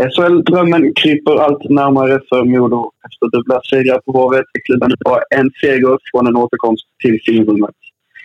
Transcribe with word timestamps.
SHL-drömmen 0.00 0.94
kryper 0.94 1.36
allt 1.36 1.64
närmare 1.70 2.20
för 2.28 2.44
Modo 2.44 2.90
efter 3.06 3.36
dubbla 3.36 3.60
segrar 3.70 4.00
på 4.00 4.12
Hovet. 4.12 4.44
Klubben 4.64 4.92
bara 5.04 5.20
en 5.36 5.50
seger 5.60 5.98
från 6.10 6.26
en 6.26 6.36
återkomst 6.36 6.84
till 7.02 7.20
finrummet. 7.26 7.74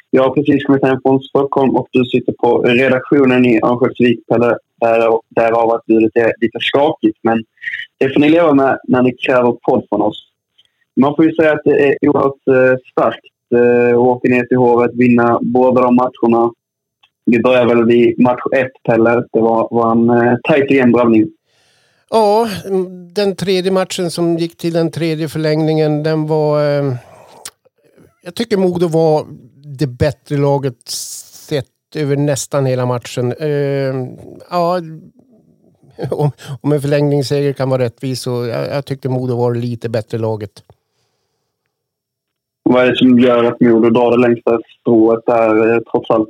Jag 0.09 0.23
har 0.23 0.33
precis 0.35 0.63
kommit 0.63 0.85
hem 0.85 0.99
från 1.01 1.21
Stockholm 1.21 1.75
och 1.75 1.87
du 1.91 2.05
sitter 2.05 2.33
på 2.33 2.61
redaktionen 2.61 3.45
i 3.45 3.59
Örnsköldsvik, 3.63 4.19
Pelle. 4.27 4.57
Därav 5.35 5.71
att 5.71 5.83
ljudet 5.87 6.15
är 6.15 6.33
lite 6.41 6.59
skakigt, 6.59 7.17
men 7.23 7.43
det 7.99 8.13
får 8.13 8.19
ni 8.19 8.29
leva 8.29 8.53
med 8.53 8.79
när 8.87 9.01
ni 9.01 9.13
kräver 9.13 9.51
podd 9.51 9.85
från 9.89 10.01
oss. 10.01 10.17
Man 10.95 11.15
får 11.15 11.25
ju 11.25 11.33
säga 11.33 11.51
att 11.51 11.63
det 11.65 11.87
är 11.87 12.09
oerhört 12.09 12.47
eh, 12.47 12.77
starkt 12.91 13.25
eh, 13.55 13.89
att 13.89 14.07
åka 14.07 14.29
ner 14.29 14.45
till 14.45 14.57
Hovet, 14.57 14.91
vinna 14.93 15.39
båda 15.41 15.81
de 15.81 15.95
matcherna. 15.95 16.51
Vi 17.25 17.39
börjar 17.39 17.65
väl 17.65 17.85
vid 17.85 18.19
match 18.19 18.41
ett, 18.55 18.83
Pelle. 18.83 19.15
Det 19.33 19.41
var, 19.41 19.67
var 19.71 19.91
en 19.91 20.09
eh, 20.09 20.37
tajt 20.43 20.71
igen 20.71 20.91
drabbning. 20.91 21.27
Ja, 22.09 22.49
den 23.11 23.35
tredje 23.35 23.71
matchen 23.71 24.11
som 24.11 24.37
gick 24.37 24.57
till 24.57 24.73
den 24.73 24.91
tredje 24.91 25.27
förlängningen, 25.27 26.03
den 26.03 26.27
var... 26.27 26.63
Eh, 26.63 26.95
jag 28.21 28.35
tycker 28.35 28.57
Modo 28.57 28.87
var 28.87 29.25
det 29.77 29.87
bättre 29.87 30.37
laget 30.37 30.87
sett 30.87 31.65
över 31.95 32.15
nästan 32.15 32.65
hela 32.65 32.85
matchen. 32.85 33.33
Eh, 33.39 33.95
ja, 34.49 34.81
om, 36.11 36.31
om 36.61 36.71
en 36.71 36.81
förlängningsseger 36.81 37.53
kan 37.53 37.69
vara 37.69 37.83
rättvis 37.83 38.21
så 38.21 38.45
jag, 38.45 38.67
jag 38.69 38.85
tyckte 38.85 39.09
Modo 39.09 39.37
var 39.37 39.55
lite 39.55 39.89
bättre 39.89 40.17
laget. 40.17 40.63
Vad 42.63 42.83
är 42.83 42.89
det 42.89 42.95
som 42.97 43.19
gör 43.19 43.43
att 43.43 43.61
Modo 43.61 43.89
drar 43.89 44.11
det 44.11 44.27
längsta 44.27 44.59
strået 44.79 45.25
där 45.25 45.73
eh, 45.73 45.79
trots 45.91 46.09
allt? 46.09 46.29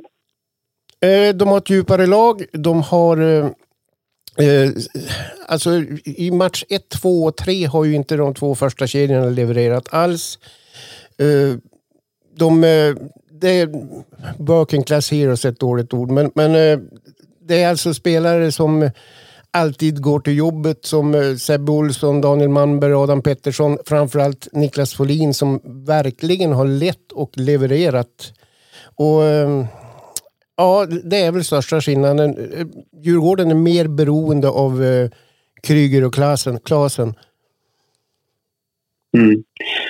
Eh, 1.00 1.36
de 1.36 1.48
har 1.48 1.58
ett 1.58 1.70
djupare 1.70 2.06
lag. 2.06 2.44
De 2.52 2.82
har 2.82 3.16
eh, 4.38 4.70
alltså 5.46 5.82
i 6.04 6.30
match 6.30 6.64
1, 6.68 6.88
2 6.88 7.24
och 7.24 7.36
3 7.36 7.64
har 7.64 7.84
ju 7.84 7.94
inte 7.94 8.16
de 8.16 8.34
två 8.34 8.54
första 8.54 8.86
kedjorna 8.86 9.26
levererat 9.26 9.88
alls. 9.90 10.38
Eh, 11.18 11.58
de, 12.36 12.64
eh, 12.64 12.94
det 13.40 13.50
är 13.50 13.68
working 14.38 14.82
class 14.82 15.10
heroes 15.10 15.44
ett 15.44 15.60
dåligt 15.60 15.94
ord, 15.94 16.10
men, 16.10 16.30
men 16.34 16.54
eh, 16.54 16.78
det 17.48 17.62
är 17.62 17.68
alltså 17.68 17.94
spelare 17.94 18.52
som 18.52 18.90
alltid 19.50 20.02
går 20.02 20.20
till 20.20 20.36
jobbet 20.36 20.84
som 20.84 21.14
eh, 21.14 21.36
Sebbe 21.36 21.72
Olsson, 21.72 22.20
Daniel 22.20 22.48
Malmberg, 22.48 22.94
Adam 22.94 23.22
Pettersson, 23.22 23.78
framförallt 23.86 24.48
Niklas 24.52 24.94
Folin 24.94 25.34
som 25.34 25.60
verkligen 25.86 26.52
har 26.52 26.64
lett 26.64 27.12
och 27.12 27.30
levererat. 27.34 28.32
Och 28.94 29.24
eh, 29.24 29.66
Ja, 30.56 30.86
det 31.04 31.16
är 31.16 31.32
väl 31.32 31.44
största 31.44 31.80
skillnaden. 31.80 32.36
Djurgården 33.02 33.50
är 33.50 33.54
mer 33.54 33.88
beroende 33.88 34.48
av 34.48 34.82
eh, 34.82 35.10
Kryger 35.62 36.04
och 36.04 36.14
Klasen. 36.14 36.58
Klasen. 36.58 37.14
Mm. 39.16 39.42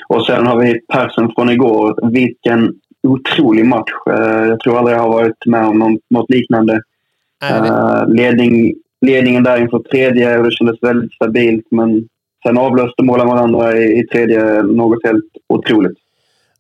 Och 0.09 0.27
sen 0.27 0.47
har 0.47 0.61
vi 0.61 0.81
Persson 0.81 1.33
från 1.37 1.51
igår. 1.51 2.11
Vilken 2.13 2.75
otrolig 3.03 3.67
match. 3.67 3.93
Eh, 4.11 4.47
jag 4.49 4.61
tror 4.61 4.79
aldrig 4.79 4.97
jag 4.97 5.03
har 5.03 5.09
varit 5.09 5.47
med 5.47 5.67
om 5.67 5.99
något, 6.11 6.31
liknande. 6.31 6.81
Uh, 7.45 8.15
ledning, 8.15 8.75
ledningen 9.01 9.43
där 9.43 9.61
inför 9.61 9.79
tredje 9.79 10.39
och 10.39 10.45
det 10.45 10.51
kändes 10.51 10.83
väldigt 10.83 11.13
stabilt. 11.13 11.67
Men 11.71 12.09
sen 12.47 12.59
avlöste 12.59 13.03
målen 13.03 13.27
varandra 13.27 13.77
i, 13.77 14.01
i 14.01 14.07
tredje 14.07 14.63
något 14.63 15.05
helt 15.05 15.25
otroligt. 15.49 15.99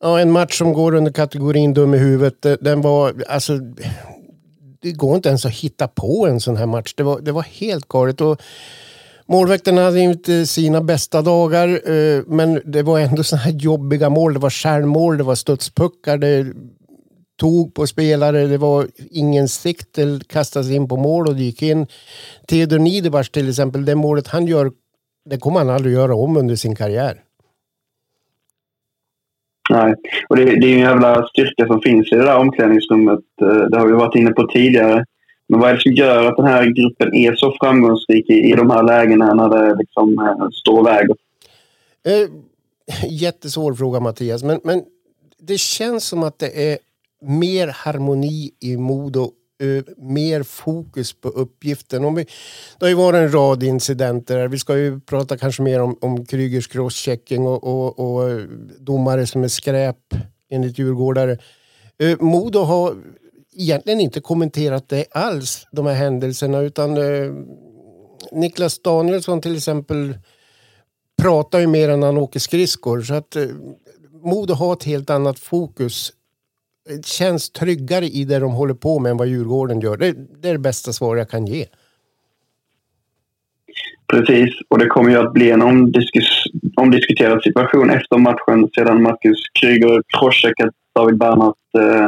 Ja, 0.00 0.20
en 0.20 0.30
match 0.30 0.58
som 0.58 0.72
går 0.72 0.94
under 0.94 1.12
kategorin 1.12 1.74
dum 1.74 1.94
i 1.94 1.98
huvudet. 1.98 2.44
Eh, 2.44 2.52
den 2.60 2.80
var, 2.80 3.22
alltså, 3.28 3.58
det 4.82 4.92
går 4.92 5.16
inte 5.16 5.28
ens 5.28 5.46
att 5.46 5.52
hitta 5.52 5.88
på 5.88 6.26
en 6.26 6.40
sån 6.40 6.56
här 6.56 6.66
match. 6.66 6.94
Det 6.96 7.02
var, 7.02 7.20
det 7.20 7.32
var 7.32 7.42
helt 7.42 7.88
galet. 7.88 8.20
Och 8.20 8.42
målvakterna 9.26 9.84
hade 9.84 10.00
inte 10.00 10.46
sina 10.46 10.80
bästa 10.80 11.22
dagar, 11.22 11.90
eh, 11.90 12.22
men 12.26 12.62
det 12.64 12.82
var 12.82 13.00
ändå 13.00 13.22
såna 13.22 13.42
här 13.42 13.52
jobbiga 13.52 14.10
mål. 14.10 14.34
Det 14.34 14.40
var 14.40 14.50
självmål, 14.50 15.18
det 15.18 15.24
var 15.24 15.34
studspuckar, 15.34 16.18
det 16.18 16.46
tog 17.40 17.74
på 17.74 17.86
spelare, 17.86 18.46
det 18.46 18.58
var 18.58 18.88
ingen 19.10 19.48
sikt, 19.48 19.88
det 19.94 20.28
kastades 20.28 20.70
in 20.70 20.88
på 20.88 20.96
mål 20.96 21.26
och 21.28 21.34
det 21.34 21.42
gick 21.42 21.62
in. 21.62 21.86
Theodor 22.48 22.78
Niederbach 22.78 23.28
till 23.28 23.48
exempel, 23.48 23.84
det 23.84 23.94
målet 23.94 24.28
han 24.28 24.46
gör, 24.46 24.72
det 25.30 25.38
kommer 25.38 25.58
han 25.58 25.70
aldrig 25.70 25.94
göra 25.94 26.14
om 26.14 26.36
under 26.36 26.56
sin 26.56 26.76
karriär. 26.76 27.22
Nej, 29.70 29.94
och 30.28 30.36
det, 30.36 30.44
det 30.44 30.66
är 30.66 30.72
en 30.72 30.78
jävla 30.78 31.26
styrka 31.26 31.66
som 31.66 31.80
finns 31.80 32.12
i 32.12 32.14
det 32.14 32.24
där 32.24 32.38
omklädningsrummet. 32.38 33.20
Eh, 33.42 33.62
det 33.70 33.78
har 33.78 33.86
vi 33.86 33.92
varit 33.92 34.14
inne 34.14 34.30
på 34.30 34.46
tidigare. 34.46 35.04
Men 35.48 35.60
vad 35.60 35.70
är 35.70 35.74
det 35.74 35.80
som 35.80 35.92
gör 35.92 36.28
att 36.28 36.36
den 36.36 36.46
här 36.46 36.64
gruppen 36.64 37.14
är 37.14 37.34
så 37.34 37.56
framgångsrik 37.60 38.30
i, 38.30 38.34
i 38.34 38.52
de 38.52 38.70
här 38.70 38.82
lägena 38.82 39.34
när 39.34 39.48
det 39.48 39.74
liksom 39.78 40.18
eh, 40.18 40.48
står 40.52 40.80
och 40.80 40.86
väger? 40.86 41.16
Eh, 42.06 42.28
jättesvår 43.10 43.74
fråga 43.74 44.00
Mattias, 44.00 44.42
men, 44.42 44.60
men 44.64 44.82
det 45.38 45.58
känns 45.58 46.04
som 46.04 46.22
att 46.22 46.38
det 46.38 46.72
är 46.72 46.78
mer 47.20 47.68
harmoni 47.68 48.50
i 48.60 48.76
Modo 48.76 49.30
uh, 49.62 49.82
mer 49.96 50.42
fokus 50.42 51.12
på 51.12 51.28
uppgiften. 51.28 52.04
Om 52.04 52.14
vi, 52.14 52.24
det 52.78 52.84
har 52.84 52.88
ju 52.88 52.94
varit 52.94 53.18
en 53.18 53.32
rad 53.32 53.62
incidenter. 53.62 54.48
Vi 54.48 54.58
ska 54.58 54.78
ju 54.78 55.00
prata 55.00 55.38
kanske 55.38 55.62
mer 55.62 55.80
om, 55.80 55.98
om 56.00 56.26
Krygers 56.26 56.68
crosschecking 56.68 57.46
och, 57.46 57.64
och, 57.64 57.98
och 57.98 58.40
domare 58.78 59.26
som 59.26 59.44
är 59.44 59.48
skräp 59.48 60.14
enligt 60.50 60.78
djurgårdare. 60.78 61.38
Uh, 62.02 62.16
Modo 62.20 62.58
har 62.58 62.96
egentligen 63.56 64.00
inte 64.00 64.20
kommenterat 64.20 64.88
det 64.88 65.04
alls, 65.10 65.66
de 65.72 65.86
här 65.86 65.94
händelserna, 65.94 66.60
utan 66.60 66.98
uh, 66.98 67.34
Niklas 68.32 68.78
Danielsson 68.78 69.40
till 69.40 69.56
exempel 69.56 70.18
pratar 71.22 71.60
ju 71.60 71.66
mer 71.66 71.88
än 71.88 72.02
han 72.02 72.18
åker 72.18 72.40
skridskor. 72.40 73.02
Så 73.02 73.14
att 73.14 73.36
uh, 73.36 73.48
Modo 74.24 74.54
har 74.54 74.72
ett 74.72 74.84
helt 74.84 75.10
annat 75.10 75.38
fokus 75.38 76.12
känns 77.04 77.50
tryggare 77.50 78.04
i 78.04 78.24
det 78.24 78.38
de 78.38 78.52
håller 78.52 78.74
på 78.74 78.98
med 78.98 79.10
än 79.10 79.16
vad 79.16 79.28
Djurgården 79.28 79.80
gör. 79.80 79.96
Det, 79.96 80.14
det 80.42 80.48
är 80.48 80.52
det 80.52 80.58
bästa 80.58 80.92
svar 80.92 81.16
jag 81.16 81.30
kan 81.30 81.46
ge. 81.46 81.66
Precis, 84.06 84.50
och 84.68 84.78
det 84.78 84.86
kommer 84.86 85.10
ju 85.10 85.16
att 85.16 85.32
bli 85.32 85.50
en 85.50 85.62
omdiskus 85.62 86.44
omdiskuterad 86.76 87.42
situation 87.42 87.90
efter 87.90 88.18
matchen 88.18 88.68
sedan 88.74 89.02
Marcus 89.02 89.38
Kryger 89.60 90.02
crosscheckat 90.18 90.74
David 90.94 91.18
Bernhardt, 91.18 91.58
eh, 91.78 92.06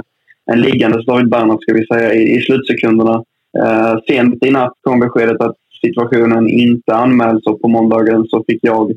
en 0.53 0.61
liggandes 0.61 1.07
David 1.07 1.29
Bernhardt 1.29 1.63
ska 1.63 1.75
vi 1.75 1.87
säga, 1.87 2.15
i, 2.15 2.37
i 2.37 2.41
slutsekunderna. 2.41 3.25
Eh, 3.59 3.99
sent 4.09 4.45
i 4.45 4.51
natt 4.51 4.73
kom 4.81 5.01
beskedet 5.01 5.41
att 5.41 5.57
situationen 5.81 6.49
inte 6.49 6.95
anmäls 6.95 7.47
och 7.47 7.61
på 7.61 7.69
måndagen 7.69 8.25
så 8.29 8.45
fick 8.47 8.59
jag 8.63 8.93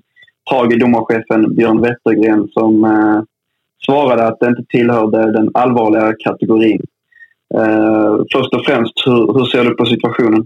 tag 0.50 0.74
i 0.74 0.78
domarchefen 0.78 1.56
Björn 1.56 1.82
Wettergren 1.82 2.48
som 2.48 2.84
eh, 2.84 3.22
svarade 3.86 4.28
att 4.28 4.40
det 4.40 4.48
inte 4.48 4.66
tillhörde 4.70 5.32
den 5.32 5.52
allvarliga 5.54 6.14
kategorin. 6.20 6.82
Eh, 7.54 8.18
först 8.32 8.54
och 8.54 8.66
främst, 8.66 8.94
hur, 9.06 9.34
hur, 9.34 9.46
ser 9.46 9.64
du 9.64 9.76
på 9.76 9.86
situationen? 9.86 10.40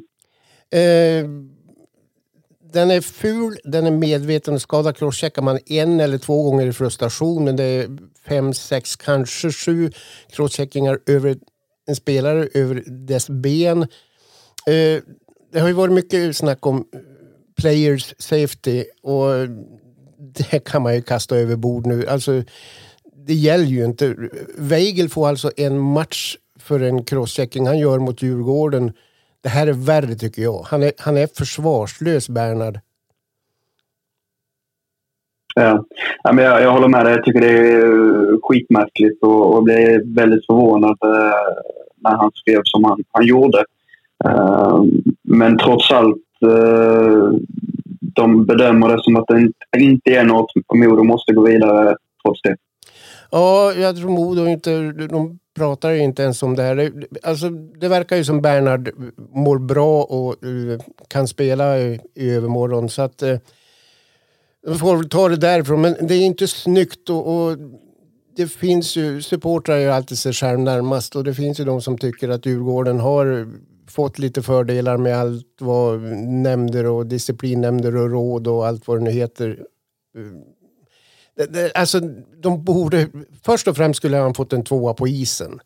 Eh, 0.72 1.30
den 2.74 2.92
är 2.92 3.02
ful, 3.02 3.56
den 3.64 3.86
är 3.86 3.92
medveten 3.92 4.60
och. 4.60 4.94
Crosscheckar 4.94 5.42
man 5.42 5.60
en 5.66 6.00
eller 6.00 6.18
två 6.18 6.44
gånger 6.44 6.68
i 6.68 6.74
frustration, 6.74 7.44
men 7.44 7.56
det 7.56 7.64
är 7.64 7.98
fem, 8.28 8.54
sex, 8.54 8.96
kanske 8.96 9.52
sju 9.52 9.92
crosscheckingar 10.30 11.00
över 11.08 11.36
en 11.88 11.96
spelare, 11.96 12.48
över 12.54 12.84
dess 12.86 13.30
ben. 13.30 13.82
Eh, 14.68 15.02
det 15.54 15.60
har 15.60 15.68
ju 15.68 15.74
varit 15.74 15.94
mycket 15.94 16.38
snack 16.38 16.66
om 16.66 16.86
players 17.62 18.14
safety 18.18 18.84
och 19.02 19.30
det 20.18 20.60
kan 20.60 20.82
man 20.82 20.96
ju 20.96 21.02
kasta 21.02 21.36
över 21.36 21.56
bord 21.56 21.86
nu. 21.86 22.08
Alltså, 22.08 22.44
det 23.28 23.34
gäller 23.34 23.66
ju 23.66 23.86
inte. 23.86 24.16
Weigel 24.58 25.10
får 25.10 25.28
alltså 25.28 25.52
en 25.58 25.80
match 25.80 26.36
för 26.60 26.80
en 26.80 27.04
crosschecking 27.04 27.68
han 27.68 27.80
gör 27.80 28.00
mot 28.00 28.22
Djurgården. 28.22 28.92
Det 29.42 29.50
här 29.50 29.68
är 29.68 29.74
värre 29.74 30.16
tycker 30.16 30.42
jag. 30.42 30.62
Han 30.66 30.84
är, 30.84 30.92
han 30.98 31.18
är 31.18 31.28
försvarslös, 31.38 32.30
Bernhard. 32.30 32.80
Ja. 35.56 35.86
Men 36.24 36.38
jag, 36.38 36.62
jag 36.62 36.72
håller 36.72 36.88
med 36.88 37.06
dig. 37.06 37.14
Jag 37.14 37.26
tycker 37.26 37.42
det 37.42 37.58
är 37.58 37.86
eh, 37.86 38.38
skitmärkligt 38.44 39.24
och, 39.24 39.56
och 39.56 39.64
blev 39.64 40.02
väldigt 40.16 40.46
förvånad 40.46 40.98
eh, 41.04 41.54
när 41.96 42.18
han 42.18 42.32
skrev 42.34 42.62
som 42.64 42.84
han, 42.84 43.04
han 43.12 43.26
gjorde. 43.26 43.66
Eh, 44.26 44.84
men 45.24 45.58
trots 45.58 45.92
allt, 45.92 46.18
eh, 46.42 47.30
de 48.16 48.46
bedömer 48.46 48.90
det 48.90 49.04
som 49.04 49.16
att 49.16 49.28
det 49.28 49.80
inte 49.80 50.12
är 50.12 50.24
något 50.24 50.52
Modo 50.74 51.04
måste 51.04 51.34
gå 51.34 51.42
vidare 51.42 51.96
trots 52.24 52.42
det. 52.42 52.56
Ja, 53.36 53.74
jag 53.74 53.96
tror 53.96 54.10
Modo 54.10 54.48
inte... 54.48 54.92
De 54.92 55.40
pratar 55.56 55.90
ju 55.90 56.00
inte 56.00 56.24
ens 56.24 56.44
om 56.44 56.56
det 56.56 56.64
här. 56.64 56.76
Det, 56.76 57.08
alltså, 57.24 57.50
det 57.50 57.88
verkar 57.88 58.16
ju 58.18 58.24
som 58.24 58.42
Bernhard 58.42 58.92
mår 59.34 59.60
bra 59.60 60.04
och 60.04 60.44
eh, 60.44 60.80
kan 61.08 61.28
spela 61.28 61.80
i, 61.80 62.00
i 62.14 62.30
övermorgon. 62.30 62.90
Så 62.90 63.02
att... 63.02 63.22
Eh, 63.22 63.38
de 64.66 64.76
får 64.76 64.98
väl 64.98 65.10
ta 65.10 65.30
det 65.30 65.36
därifrån. 65.36 65.82
Men 65.82 65.96
det 66.02 66.16
är 66.16 66.26
inte 66.26 66.48
snyggt 66.48 67.10
och, 67.10 67.36
och 67.36 67.58
det 68.36 68.48
finns 68.48 68.96
ju... 68.96 69.22
Supportrar 69.22 69.78
är 69.78 69.90
alltid 69.90 70.18
sig 70.18 70.34
själv 70.34 70.60
närmast 70.60 71.16
och 71.16 71.24
det 71.24 71.34
finns 71.34 71.60
ju 71.60 71.64
de 71.64 71.82
som 71.82 71.98
tycker 71.98 72.30
att 72.30 72.46
Djurgården 72.46 73.00
har 73.00 73.48
fått 73.88 74.20
lite 74.20 74.42
fördelar 74.42 74.98
med 74.98 75.18
allt 75.18 75.58
vad 75.60 76.02
nämnder 76.28 76.86
och 76.86 77.06
disciplinnämnder 77.06 77.96
och 77.96 78.12
råd 78.12 78.48
och 78.48 78.68
allt 78.68 78.88
vad 78.88 78.98
det 78.98 79.04
nu 79.04 79.12
heter 79.12 79.66
Alltså, 81.76 82.00
de 82.42 82.64
borde... 82.64 83.08
Först 83.46 83.68
och 83.68 83.78
främst 83.78 83.98
skulle 83.98 84.18
han 84.18 84.34
fått 84.34 84.54
en 84.54 84.64
tvåa 84.64 84.94
på 84.94 85.08
isen. 85.08 85.60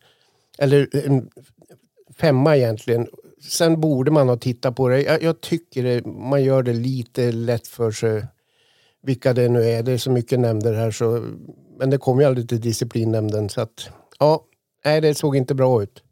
Eller 0.58 1.06
en 1.06 1.28
femma 2.20 2.56
egentligen. 2.56 3.06
Sen 3.50 3.80
borde 3.80 4.10
man 4.10 4.28
ha 4.28 4.36
tittat 4.36 4.76
på 4.76 4.88
det. 4.88 5.02
Jag, 5.02 5.22
jag 5.22 5.40
tycker 5.40 5.82
det, 5.84 6.06
man 6.06 6.44
gör 6.44 6.62
det 6.62 6.72
lite 6.72 7.32
lätt 7.32 7.66
för 7.66 7.90
sig. 7.90 8.24
Vilka 9.02 9.32
det 9.32 9.48
nu 9.48 9.62
är. 9.62 9.82
Det 9.82 9.92
är 9.92 9.98
så 9.98 10.10
mycket 10.10 10.40
nämnder 10.40 10.74
här 10.74 10.90
så... 10.90 11.24
Men 11.78 11.90
det 11.90 11.98
kommer 11.98 12.22
ju 12.22 12.28
aldrig 12.28 12.48
till 12.48 12.60
disciplinnämnden 12.60 13.48
så 13.48 13.60
att... 13.60 13.90
Ja, 14.18 14.44
nej 14.84 15.00
det 15.00 15.14
såg 15.14 15.36
inte 15.36 15.54
bra 15.54 15.82
ut. 15.82 16.02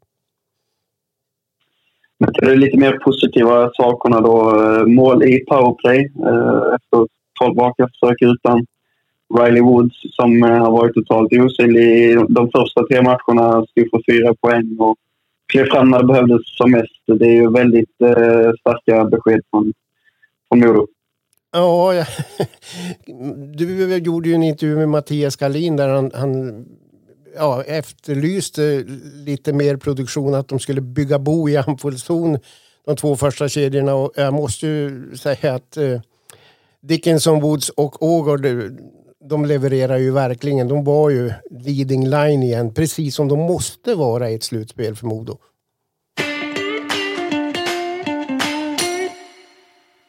Men 2.19 2.33
det 2.33 2.51
är 2.51 2.55
lite 2.55 2.77
mer 2.77 2.97
positiva 2.97 3.71
sakerna 3.73 4.21
då. 4.21 4.53
Mål 4.87 5.23
i 5.23 5.45
powerplay 5.45 5.99
eh, 5.99 6.75
efter 6.75 7.07
12 7.39 7.57
raka 7.59 7.87
försök 7.87 8.21
utan 8.21 8.65
Riley 9.37 9.61
Woods 9.61 9.95
som 10.15 10.43
eh, 10.43 10.57
har 10.57 10.71
varit 10.71 10.93
totalt 10.93 11.33
osynlig 11.33 11.83
i 11.83 12.13
de 12.29 12.51
första 12.51 12.87
tre 12.87 13.01
matcherna. 13.01 13.65
Stod 13.65 13.89
för 13.89 14.11
fyra 14.11 14.35
poäng 14.41 14.77
och 14.79 14.97
klev 15.51 15.65
fram 15.65 15.89
när 15.89 15.99
det 15.99 16.05
behövdes 16.05 16.41
som 16.57 16.71
mest. 16.71 17.19
Det 17.19 17.25
är 17.25 17.33
ju 17.33 17.51
väldigt 17.51 18.01
eh, 18.01 18.51
starka 18.59 19.05
besked 19.05 19.41
från, 19.51 19.73
från 20.49 20.59
Modo. 20.59 20.87
Ja, 21.51 21.93
ja, 21.93 22.05
du 23.55 23.97
gjorde 23.97 24.29
ju 24.29 24.35
en 24.35 24.43
intervju 24.43 24.75
med 24.75 24.89
Mattias 24.89 25.35
Kalin 25.35 25.75
där 25.75 25.89
han, 25.89 26.11
han 26.13 26.65
ja, 27.35 27.63
efterlyste 27.63 28.83
lite 29.25 29.53
mer 29.53 29.77
produktion, 29.77 30.33
att 30.33 30.47
de 30.47 30.59
skulle 30.59 30.81
bygga 30.81 31.19
bo 31.19 31.49
i 31.49 31.57
anfallszon 31.57 32.37
de 32.85 32.95
två 32.95 33.15
första 33.15 33.49
kedjorna. 33.49 33.95
Och 33.95 34.11
jag 34.15 34.33
måste 34.33 34.67
ju 34.67 35.11
säga 35.17 35.53
att 35.53 35.77
eh, 35.77 36.01
Dickinson, 36.81 37.41
Woods 37.41 37.69
och 37.69 38.03
Ågård 38.03 38.45
eh, 38.45 38.53
de 39.29 39.45
levererar 39.45 39.97
ju 39.97 40.11
verkligen. 40.11 40.67
De 40.67 40.83
var 40.83 41.09
ju 41.09 41.31
leading 41.51 42.07
line 42.07 42.43
igen, 42.43 42.73
precis 42.73 43.15
som 43.15 43.27
de 43.27 43.39
måste 43.39 43.95
vara 43.95 44.29
i 44.29 44.35
ett 44.35 44.43
slutspel 44.43 44.95
för 44.95 45.07
Modo. 45.07 45.37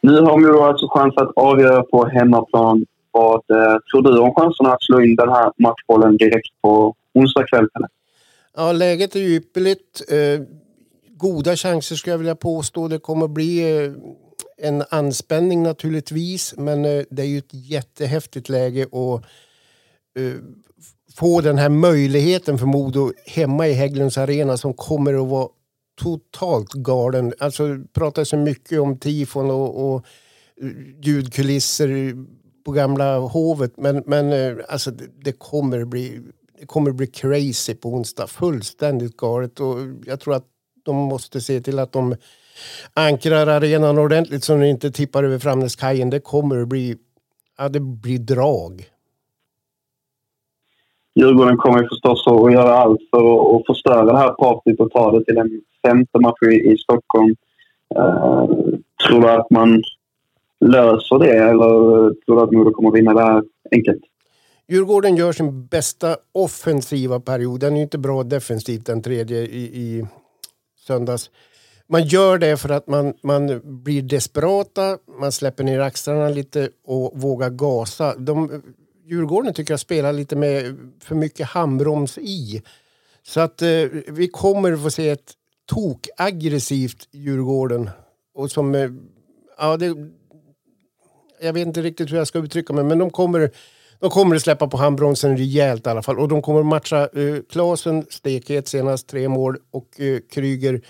Nu 0.02 0.20
har 0.20 0.38
Modo 0.38 0.62
alltså 0.62 0.88
chans 0.88 1.14
att 1.17 1.32
avgöra 1.37 1.82
på 1.82 2.06
hemmaplan. 2.06 2.87
Vad 3.12 3.50
eh, 3.50 3.76
tror 3.90 4.02
du 4.02 4.19
om 4.19 4.34
chanserna 4.34 4.72
att 4.72 4.82
slå 4.82 5.00
in 5.00 5.17
den 5.17 5.28
här 5.28 5.52
matchbollen 5.56 6.17
direkt 6.17 6.62
på 6.62 6.94
onsdag 7.14 7.46
kväll? 7.46 7.69
Ja, 8.56 8.72
läget 8.72 9.17
är 9.17 9.20
ypperligt. 9.20 10.02
Eh, 10.12 10.46
goda 11.08 11.56
chanser 11.56 11.96
skulle 11.96 12.12
jag 12.12 12.19
vilja 12.19 12.34
påstå. 12.34 12.88
Det 12.88 12.99
kommer 12.99 13.28
bli 13.28 13.84
eh, 13.84 13.93
en 14.62 14.84
anspänning 14.90 15.62
naturligtvis, 15.62 16.54
men 16.56 16.84
eh, 16.84 17.04
det 17.10 17.22
är 17.22 17.26
ju 17.26 17.38
ett 17.38 17.54
jättehäftigt 17.54 18.48
läge 18.48 18.82
att 18.82 19.24
eh, 20.18 20.34
få 21.16 21.40
den 21.40 21.58
här 21.58 21.68
möjligheten 21.68 22.58
för 22.58 22.66
Modo 22.66 23.12
hemma 23.26 23.68
i 23.68 23.72
Hägglunds 23.72 24.18
arena 24.18 24.56
som 24.56 24.74
kommer 24.74 25.14
att 25.14 25.28
vara 25.28 25.48
totalt 26.00 26.72
galen. 26.72 27.34
Alltså 27.38 27.78
pratar 27.92 28.24
så 28.24 28.36
mycket 28.36 28.80
om 28.80 28.98
tifon 28.98 29.50
och, 29.50 29.92
och 29.92 30.04
eh, 30.62 30.70
ljudkulisser 31.02 32.14
på 32.64 32.72
gamla 32.72 33.18
hovet, 33.18 33.72
men, 33.76 34.02
men 34.06 34.58
alltså 34.68 34.90
det, 34.90 35.06
det 35.24 35.32
kommer 35.32 35.84
bli 35.84 36.20
det 36.60 36.66
kommer 36.66 36.92
bli 36.92 37.06
crazy 37.06 37.74
på 37.74 37.88
onsdag. 37.88 38.26
Fullständigt 38.26 39.16
galet. 39.16 39.60
Och 39.60 39.78
jag 40.06 40.20
tror 40.20 40.34
att 40.34 40.46
de 40.84 40.96
måste 40.96 41.40
se 41.40 41.60
till 41.60 41.78
att 41.78 41.92
de 41.92 42.16
ankrar 42.94 43.47
arenan 43.47 43.99
ordentligt 43.99 44.44
så 44.44 44.52
den 44.52 44.64
inte 44.64 44.91
tippar 44.91 45.25
över 45.25 45.38
Framnäskajen. 45.38 46.11
Det 46.11 46.20
kommer 46.20 46.62
att 46.62 46.69
bli, 46.69 46.97
ja, 47.58 47.69
det 47.69 47.81
blir 47.81 48.19
drag. 48.19 48.85
Djurgården 51.14 51.56
kommer 51.56 51.88
förstås 51.88 52.26
att 52.26 52.52
göra 52.52 52.75
allt 52.75 53.00
för 53.11 53.56
att 53.56 53.67
förstöra 53.67 54.05
det 54.05 54.17
här 54.17 54.29
partyt 54.32 54.81
och 54.81 54.91
ta 54.91 55.19
det 55.19 55.25
till 55.25 55.38
en 55.38 55.61
femte 55.87 56.19
match 56.19 56.43
i, 56.43 56.76
Stockholm. 56.76 57.37
Uh, 57.99 58.47
tror 59.06 59.20
du 59.20 59.31
att 59.31 59.50
man 59.50 59.82
löser 60.61 61.19
det 61.19 61.37
eller 61.38 62.14
tror 62.25 62.37
du 62.37 62.41
att 62.43 62.53
Modo 62.53 62.73
kommer 62.73 62.88
att 62.88 62.94
vinna 62.94 63.14
det 63.14 63.23
här 63.23 63.43
enkelt? 63.73 64.03
Djurgården 64.69 65.17
gör 65.17 65.32
sin 65.32 65.67
bästa 65.67 66.17
offensiva 66.32 67.20
period. 67.20 67.61
Den 67.61 67.76
är 67.76 67.82
inte 67.82 67.99
bra 67.99 68.23
defensivt 68.23 68.87
den 68.87 69.03
tredje 69.03 69.38
i, 69.38 69.62
i 69.62 70.06
söndags 70.79 71.31
man 71.90 72.04
gör 72.04 72.38
det 72.38 72.56
för 72.56 72.69
att 72.69 72.87
man, 72.87 73.14
man 73.22 73.60
blir 73.82 74.02
desperata, 74.02 74.98
man 75.20 75.32
släpper 75.32 75.64
ner 75.64 75.81
axlarna 75.81 76.28
lite 76.28 76.70
och 76.84 77.12
vågar 77.14 77.50
gasa. 77.50 78.14
De, 78.16 78.62
Djurgården 79.06 79.54
tycker 79.54 79.72
jag 79.72 79.81
spelar 79.81 80.12
lite 80.12 80.37
med 80.37 80.76
för 81.00 81.14
mycket 81.14 81.46
handbroms 81.46 82.19
i. 82.19 82.62
Så 83.22 83.40
att 83.40 83.62
eh, 83.62 83.69
vi 84.08 84.28
kommer 84.32 84.76
få 84.76 84.90
se 84.90 85.08
ett 85.08 85.32
tokaggressivt 85.66 87.08
Djurgården. 87.10 87.90
Och 88.34 88.50
som, 88.50 88.75
eh, 88.75 88.90
ja, 89.58 89.76
det, 89.76 89.96
jag 91.40 91.52
vet 91.52 91.66
inte 91.66 91.82
riktigt 91.82 92.12
hur 92.12 92.16
jag 92.16 92.26
ska 92.26 92.38
uttrycka 92.38 92.72
mig, 92.72 92.84
men 92.84 92.98
de 92.98 93.10
kommer, 93.10 93.50
de 93.98 94.10
kommer 94.10 94.36
att 94.36 94.43
släppa 94.43 94.69
på 94.69 94.76
handbromsen 94.76 95.36
rejält 95.36 95.86
i 95.86 95.90
alla 95.90 96.02
fall. 96.02 96.19
Och 96.19 96.28
de 96.28 96.43
kommer 96.43 96.60
att 96.60 96.66
matcha 96.66 97.02
eh, 97.02 97.36
Klasen, 97.50 98.06
stekhet 98.10 98.69
senast, 98.69 99.08
tre 99.08 99.29
mål, 99.29 99.56
och 99.70 100.00
eh, 100.00 100.20
Kryger 100.31 100.81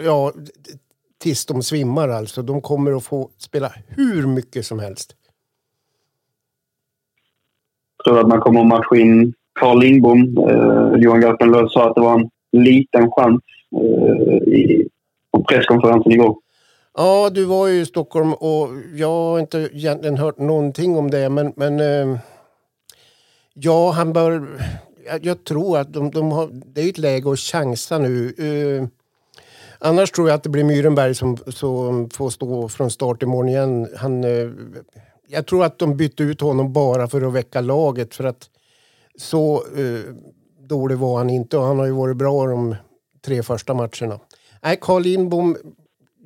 ja, 0.00 0.32
tills 1.18 1.46
de 1.46 1.62
svimmar 1.62 2.08
alltså. 2.08 2.42
De 2.42 2.60
kommer 2.60 2.96
att 2.96 3.04
få 3.04 3.30
spela 3.38 3.72
hur 3.88 4.26
mycket 4.26 4.66
som 4.66 4.78
helst. 4.78 5.16
Jag 7.96 8.04
tror 8.04 8.20
att 8.20 8.28
man 8.28 8.40
kommer 8.40 8.60
att 8.60 8.66
matcha 8.66 8.96
in 8.96 9.34
Carl 9.60 9.80
Lindbom. 9.80 10.38
Eh, 10.38 11.02
Johan 11.02 11.20
Garpenlöv 11.20 11.68
sa 11.68 11.88
att 11.88 11.94
det 11.94 12.00
var 12.00 12.20
en 12.20 12.30
liten 12.64 13.10
chans 13.10 13.42
eh, 13.76 14.36
i, 14.54 14.88
på 15.32 15.44
presskonferensen 15.44 16.12
igår. 16.12 16.36
Ja, 16.96 17.30
du 17.30 17.44
var 17.44 17.66
ju 17.68 17.80
i 17.80 17.86
Stockholm 17.86 18.34
och 18.34 18.68
jag 18.94 19.08
har 19.08 19.40
inte 19.40 19.58
egentligen 19.72 20.16
hört 20.16 20.38
någonting 20.38 20.96
om 20.96 21.10
det. 21.10 21.28
Men, 21.28 21.52
men 21.56 21.80
eh, 21.80 22.18
ja, 23.54 23.90
han 23.90 24.12
bör... 24.12 24.48
Jag, 25.06 25.24
jag 25.24 25.44
tror 25.44 25.78
att 25.78 25.92
de, 25.92 26.10
de, 26.10 26.32
har... 26.32 26.48
Det 26.52 26.80
är 26.80 26.88
ett 26.88 26.98
läge 26.98 27.32
att 27.32 27.38
chansa 27.38 27.98
nu. 27.98 28.34
Eh, 28.38 28.88
Annars 29.84 30.10
tror 30.10 30.28
jag 30.28 30.34
att 30.34 30.42
det 30.42 30.48
blir 30.48 30.64
Myrenberg 30.64 31.14
som, 31.14 31.36
som 31.36 32.10
får 32.10 32.30
stå 32.30 32.68
från 32.68 32.90
start 32.90 33.22
imorgon 33.22 33.48
igen. 33.48 33.88
Han, 33.96 34.24
eh, 34.24 34.50
jag 35.28 35.46
tror 35.46 35.64
att 35.64 35.78
de 35.78 35.96
bytte 35.96 36.22
ut 36.22 36.40
honom 36.40 36.72
bara 36.72 37.08
för 37.08 37.22
att 37.22 37.32
väcka 37.32 37.60
laget 37.60 38.14
för 38.14 38.24
att 38.24 38.50
så 39.16 39.54
eh, 39.76 40.14
dålig 40.68 40.98
var 40.98 41.18
han 41.18 41.30
inte 41.30 41.58
och 41.58 41.64
han 41.64 41.78
har 41.78 41.86
ju 41.86 41.92
varit 41.92 42.16
bra 42.16 42.46
de 42.46 42.76
tre 43.24 43.42
första 43.42 43.74
matcherna. 43.74 44.20
Nej, 44.62 44.78
Carl 44.80 45.02
Lindbom, 45.02 45.56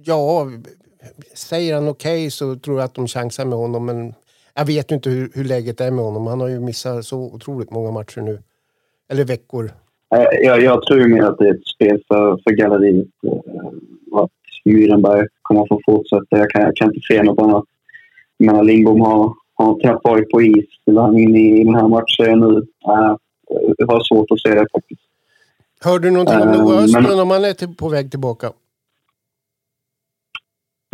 ja, 0.04 0.50
säger 1.34 1.74
han 1.74 1.88
okej 1.88 2.22
okay 2.22 2.30
så 2.30 2.56
tror 2.56 2.78
jag 2.78 2.84
att 2.84 2.94
de 2.94 3.08
chansar 3.08 3.44
med 3.44 3.58
honom 3.58 3.86
men 3.86 4.14
jag 4.54 4.64
vet 4.64 4.90
ju 4.90 4.94
inte 4.94 5.10
hur, 5.10 5.30
hur 5.34 5.44
läget 5.44 5.80
är 5.80 5.90
med 5.90 6.04
honom. 6.04 6.26
Han 6.26 6.40
har 6.40 6.48
ju 6.48 6.60
missat 6.60 7.06
så 7.06 7.18
otroligt 7.18 7.70
många 7.70 7.90
matcher 7.90 8.20
nu. 8.20 8.42
Eller 9.08 9.24
veckor. 9.24 9.72
Jag, 10.08 10.62
jag 10.62 10.82
tror 10.82 11.08
mer 11.08 11.22
att 11.22 11.38
det 11.38 11.48
är 11.48 11.54
ett 11.54 11.66
spel 11.66 12.02
för, 12.08 12.38
för 12.42 12.50
galleriet. 12.50 13.06
Eh, 13.26 14.22
att 14.22 14.30
Myrenberg 14.64 15.26
kommer 15.42 15.62
att 15.62 15.68
få 15.68 15.80
fortsätta. 15.86 16.38
Jag 16.38 16.50
kan, 16.50 16.62
jag 16.62 16.76
kan 16.76 16.88
inte 16.88 17.06
se 17.08 17.22
något 17.22 17.38
annat. 17.38 17.64
Men 18.38 18.66
Lindbom 18.66 19.00
har, 19.00 19.34
har 19.54 20.00
varit 20.04 20.30
på 20.30 20.42
is. 20.42 20.66
Han 20.86 21.18
in 21.18 21.36
i 21.36 21.64
den 21.64 21.74
här 21.74 21.88
matchen 21.88 22.40
nu? 22.40 22.66
Äh, 22.86 23.16
jag 23.78 23.86
har 23.86 24.00
svårt 24.00 24.30
att 24.30 24.40
se 24.40 24.48
det 24.48 24.66
faktiskt. 24.72 25.02
Hörde 25.80 26.08
du 26.08 26.10
någonting 26.10 26.40
om 26.40 26.48
Noah 26.48 26.84
Östlund 26.84 27.20
om 27.20 27.30
han 27.30 27.44
är 27.44 27.52
till, 27.52 27.74
på 27.76 27.88
väg 27.88 28.10
tillbaka? 28.10 28.52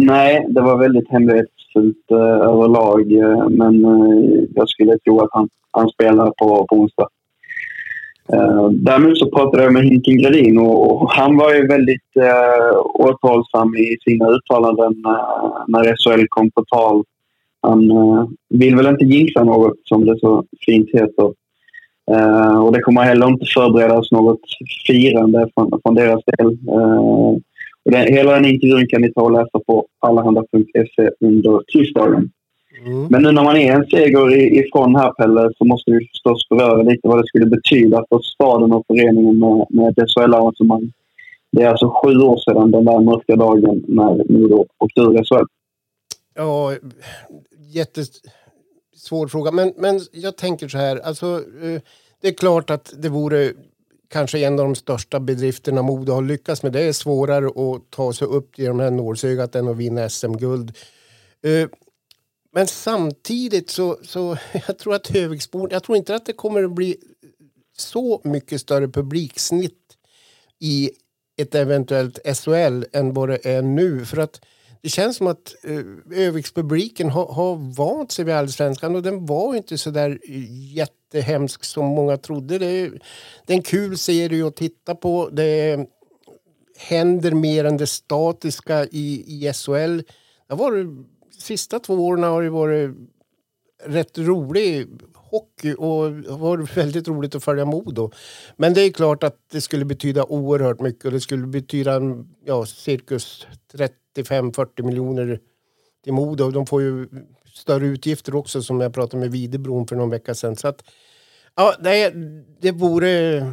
Nej, 0.02 0.46
det 0.48 0.60
var 0.60 0.78
väldigt 0.78 1.10
hemlighetsfullt 1.10 2.10
eh, 2.10 2.16
överlag. 2.18 3.12
Eh, 3.12 3.48
men 3.48 3.84
eh, 3.84 4.44
jag 4.54 4.68
skulle 4.68 4.98
tro 4.98 5.20
att 5.20 5.30
han, 5.32 5.48
han 5.70 5.88
spelar 5.88 6.26
på, 6.26 6.66
på 6.66 6.76
onsdag. 6.76 7.08
Eh, 8.34 8.68
däremot 8.70 9.18
så 9.18 9.30
pratade 9.30 9.62
jag 9.62 9.72
med 9.72 9.84
Hinken 9.84 10.18
Gradin 10.18 10.58
och, 10.58 11.02
och 11.02 11.10
han 11.12 11.36
var 11.36 11.54
ju 11.54 11.66
väldigt 11.66 12.16
eh, 12.16 12.80
återhållsam 12.94 13.74
i 13.74 13.96
sina 14.04 14.28
uttalanden 14.28 15.02
eh, 15.06 15.64
när 15.68 15.96
SHL 15.96 16.26
kom 16.28 16.50
på 16.50 16.64
tal. 16.64 17.04
Han 17.62 17.90
eh, 17.90 18.26
vill 18.48 18.76
väl 18.76 18.86
inte 18.86 19.04
jinxa 19.04 19.44
något 19.44 19.76
som 19.84 20.06
det 20.06 20.18
så 20.18 20.44
fint 20.66 20.88
heter. 20.92 21.32
Eh, 22.10 22.64
och 22.64 22.72
det 22.72 22.80
kommer 22.80 23.02
heller 23.02 23.28
inte 23.28 23.46
förberedas 23.46 24.12
något 24.12 24.40
firande 24.86 25.48
från, 25.54 25.80
från 25.82 25.94
deras 25.94 26.20
del. 26.24 26.58
Eh, 26.68 26.98
och 26.98 27.40
den, 27.84 28.14
hela 28.14 28.32
den 28.32 28.44
intervjun 28.44 28.86
kan 28.88 29.00
ni 29.00 29.12
ta 29.12 29.22
och 29.22 29.32
läsa 29.32 29.60
på 29.66 29.86
allehanda.se 30.00 31.10
under 31.20 31.62
tisdagen. 31.72 32.30
Mm. 32.84 33.06
Men 33.10 33.22
nu 33.22 33.32
när 33.32 33.44
man 33.44 33.56
är 33.56 33.72
en 33.72 33.86
seger 33.86 34.36
ifrån 34.36 34.96
här 34.96 35.12
Pelle 35.12 35.50
så 35.58 35.64
måste 35.64 35.90
vi 35.90 35.98
förstås 36.06 36.48
beröra 36.48 36.82
lite 36.82 37.08
vad 37.08 37.18
det 37.18 37.26
skulle 37.26 37.46
betyda 37.46 38.04
för 38.08 38.18
staden 38.18 38.72
och 38.72 38.86
föreningen 38.86 39.38
med, 39.38 39.66
med 39.70 39.88
ett 39.88 40.10
SHL-arrangemang. 40.10 40.92
Det 41.52 41.62
är 41.62 41.68
alltså 41.68 41.88
sju 41.88 42.16
år 42.16 42.36
sedan 42.36 42.70
den 42.70 42.84
där 42.84 43.00
mörka 43.00 43.36
dagen 43.36 43.84
när 43.88 44.32
Modo 44.32 44.66
åkte 44.78 45.00
ur 45.00 45.24
SHL. 45.24 45.46
Ja, 46.34 46.74
jättesvår 47.72 49.28
fråga. 49.28 49.50
Men, 49.50 49.72
men 49.76 50.00
jag 50.12 50.36
tänker 50.36 50.68
så 50.68 50.78
här. 50.78 50.96
Alltså, 50.96 51.26
eh, 51.62 51.80
det 52.20 52.28
är 52.28 52.34
klart 52.34 52.70
att 52.70 52.94
det 52.98 53.08
vore 53.08 53.52
kanske 54.08 54.38
en 54.38 54.52
av 54.58 54.64
de 54.64 54.74
största 54.74 55.20
bedrifterna 55.20 55.82
Modo 55.82 56.12
har 56.12 56.22
lyckats 56.22 56.62
med. 56.62 56.72
Det 56.72 56.82
är 56.82 56.92
svårare 56.92 57.46
att 57.46 57.90
ta 57.90 58.12
sig 58.12 58.28
upp 58.28 58.58
genom 58.58 58.78
det 58.78 58.84
här 58.84 58.90
nålsögat 58.90 59.54
än 59.54 59.68
att 59.68 59.76
vinna 59.76 60.08
SM-guld. 60.08 60.72
Men 62.52 62.66
samtidigt 62.66 63.70
så, 63.70 63.98
så 64.02 64.36
jag 64.66 64.78
tror 64.78 64.94
att 64.94 65.08
Höviksborn, 65.08 65.70
jag 65.70 65.82
tror 65.82 65.98
inte 65.98 66.14
att 66.14 66.26
det 66.26 66.32
kommer 66.32 66.64
att 66.64 66.72
bli 66.74 66.96
så 67.76 68.20
mycket 68.24 68.60
större 68.60 68.88
publiksnitt 68.88 69.96
i 70.58 70.90
ett 71.36 71.54
eventuellt 71.54 72.18
SHL 72.36 72.84
än 72.92 73.14
vad 73.14 73.28
det 73.28 73.46
är 73.46 73.62
nu. 73.62 74.04
För 74.04 74.16
att 74.16 74.40
det 74.80 74.88
känns 74.88 75.16
som 75.16 75.26
att 75.26 75.54
eh, 75.64 76.18
Övikspubliken 76.18 77.10
har, 77.10 77.26
har 77.26 77.74
vant 77.76 78.12
sig 78.12 78.24
vid 78.24 78.34
allsvenskan 78.34 78.96
och 78.96 79.02
den 79.02 79.26
var 79.26 79.54
inte 79.54 79.78
så 79.78 79.90
där 79.90 80.10
eh, 80.10 80.74
jättehemsk 80.74 81.64
som 81.64 81.86
många 81.86 82.16
trodde. 82.16 82.58
Det 82.58 82.66
är, 82.66 82.90
det 83.46 83.52
är 83.52 83.56
en 83.56 83.62
kul 83.62 83.98
serie 83.98 84.46
att 84.46 84.56
titta 84.56 84.94
på. 84.94 85.28
Det 85.28 85.86
händer 86.76 87.30
mer 87.30 87.64
än 87.64 87.76
det 87.76 87.86
statiska 87.86 88.84
i, 88.84 89.24
i 89.26 89.52
SHL. 89.52 90.00
Det 90.48 90.54
var 90.54 90.72
sista 91.42 91.78
två 91.78 91.94
åren 91.94 92.22
har 92.22 92.42
det 92.42 92.50
varit 92.50 92.90
rätt 93.84 94.18
rolig 94.18 94.88
hockey 95.32 95.74
och 95.74 96.12
det 96.12 96.30
har 96.30 96.38
varit 96.38 96.76
väldigt 96.76 97.08
roligt 97.08 97.34
att 97.34 97.44
följa 97.44 97.64
Modo. 97.64 98.10
Men 98.56 98.74
det 98.74 98.80
är 98.80 98.92
klart 98.92 99.22
att 99.22 99.36
det 99.52 99.60
skulle 99.60 99.84
betyda 99.84 100.24
oerhört 100.24 100.80
mycket 100.80 101.04
och 101.04 101.12
det 101.12 101.20
skulle 101.20 101.46
betyda 101.46 102.00
ja, 102.44 102.66
cirkus 102.66 103.46
35-40 104.16 104.82
miljoner 104.82 105.40
till 106.04 106.12
Modo. 106.12 106.50
De 106.50 106.66
får 106.66 106.82
ju 106.82 107.08
större 107.54 107.86
utgifter 107.86 108.34
också 108.34 108.62
som 108.62 108.80
jag 108.80 108.94
pratade 108.94 109.20
med 109.20 109.30
Videbron 109.30 109.86
för 109.86 109.96
någon 109.96 110.10
vecka 110.10 110.34
sedan. 110.34 110.56
Så 110.56 110.68
att, 110.68 110.84
ja, 111.54 111.74
det, 111.80 112.12
det 112.60 112.72
vore... 112.72 113.46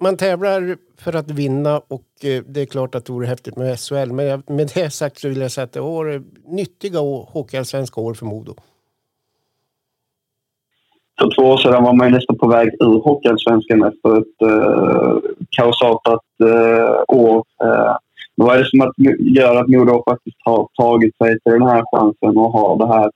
Man 0.00 0.16
tävlar 0.16 0.76
för 0.96 1.16
att 1.16 1.30
vinna 1.30 1.78
och 1.78 2.24
eh, 2.24 2.42
det 2.46 2.60
är 2.60 2.66
klart 2.66 2.94
att 2.94 3.04
det 3.04 3.12
vore 3.12 3.26
häftigt 3.26 3.56
med 3.56 3.78
SHL. 3.78 4.12
Men 4.12 4.42
med 4.46 4.70
det 4.74 4.90
sagt 4.90 5.18
så 5.18 5.28
vill 5.28 5.40
jag 5.40 5.50
säga 5.50 5.64
att 5.64 5.72
det 5.72 5.80
var 5.80 6.22
nyttiga 6.46 6.98
hockeyallsvenska 7.28 8.00
år 8.00 8.14
för 8.14 8.26
Modo. 8.26 8.54
För 11.18 11.34
två 11.34 11.42
år 11.42 11.56
sedan 11.56 11.84
var 11.84 11.92
man 11.92 12.10
nästan 12.10 12.38
på 12.38 12.48
väg 12.48 12.68
ur 12.80 13.00
Hockeyallsvenskan 13.00 13.82
efter 13.82 14.18
ett 14.18 14.42
eh, 14.42 15.18
kaosartat 15.50 16.24
eh, 16.42 17.02
år. 17.08 17.44
Eh, 17.64 17.96
vad 18.34 18.56
är 18.56 18.58
det 18.58 18.70
som 18.70 18.80
att, 18.80 18.94
gör 19.18 19.56
att 19.56 19.68
Modo 19.68 20.02
faktiskt 20.10 20.36
har 20.44 20.68
tagit 20.74 21.16
sig 21.16 21.40
till 21.40 21.52
den 21.52 21.62
här 21.62 21.84
chansen 21.92 22.38
och 22.38 22.52
har, 22.52 22.78
det 22.78 22.86
här, 22.86 23.10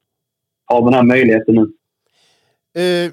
har 0.64 0.84
den 0.84 0.94
här 0.94 1.02
möjligheten 1.02 1.54
nu? 1.54 1.72
Eh, 2.82 3.12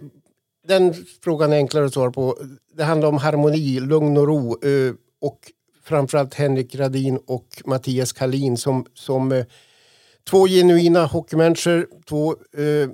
den 0.67 0.93
frågan 1.23 1.53
är 1.53 1.57
enklare 1.57 1.85
att 1.85 1.93
svara 1.93 2.11
på. 2.11 2.37
Det 2.73 2.83
handlar 2.83 3.09
om 3.09 3.17
harmoni, 3.17 3.79
lugn 3.79 4.17
och 4.17 4.27
ro 4.27 4.63
eh, 4.63 4.93
och 5.21 5.39
framförallt 5.83 6.33
Henrik 6.33 6.75
Radin 6.75 7.19
och 7.27 7.47
Mattias 7.65 8.13
Kalin 8.13 8.57
som, 8.57 8.85
som 8.93 9.31
eh, 9.31 9.45
två 10.29 10.47
genuina 10.47 11.05
hockeymänniskor, 11.05 11.87
två 12.09 12.31
eh, 12.31 12.89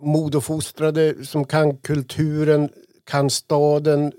modofostrade 0.00 1.24
som 1.24 1.44
kan 1.44 1.76
kulturen, 1.76 2.68
kan 3.04 3.30
staden, 3.30 4.12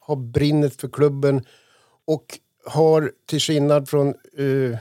har 0.00 0.16
brinnet 0.16 0.80
för 0.80 0.88
klubben 0.88 1.44
och 2.06 2.38
har 2.66 3.12
till 3.26 3.40
skillnad 3.40 3.88
från 3.88 4.08
eh, 4.08 4.78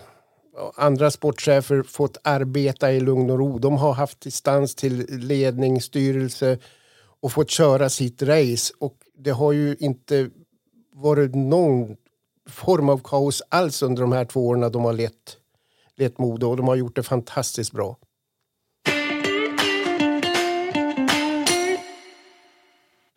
andra 0.76 1.12
sportchefer 1.12 1.84
fått 1.84 2.18
arbeta 2.24 2.92
i 2.92 3.00
lugn 3.00 3.30
och 3.30 3.40
ro. 3.40 3.60
De 3.60 3.78
har 3.78 3.94
haft 3.94 4.22
distans 4.22 4.76
till 4.76 5.06
ledning, 5.10 5.82
styrelse 5.82 6.58
och 7.22 7.32
fått 7.32 7.50
köra 7.50 7.90
sitt 7.90 8.22
race. 8.22 8.74
Och 8.80 8.96
det 9.18 9.32
har 9.32 9.52
ju 9.52 9.76
inte 9.80 10.30
varit 10.94 11.36
någon 11.36 11.96
form 12.50 12.90
av 12.90 13.02
kaos 13.04 13.42
alls 13.50 13.84
under 13.84 14.02
de 14.02 14.12
här 14.12 14.26
två 14.26 14.48
åren 14.48 14.72
de 14.72 14.86
har 14.86 14.94
lett, 14.94 15.38
lett 15.98 16.20
Modo 16.20 16.48
och 16.48 16.58
de 16.58 16.68
har 16.68 16.76
gjort 16.76 16.96
det 16.96 17.04
fantastiskt 17.04 17.74
bra. 17.74 17.98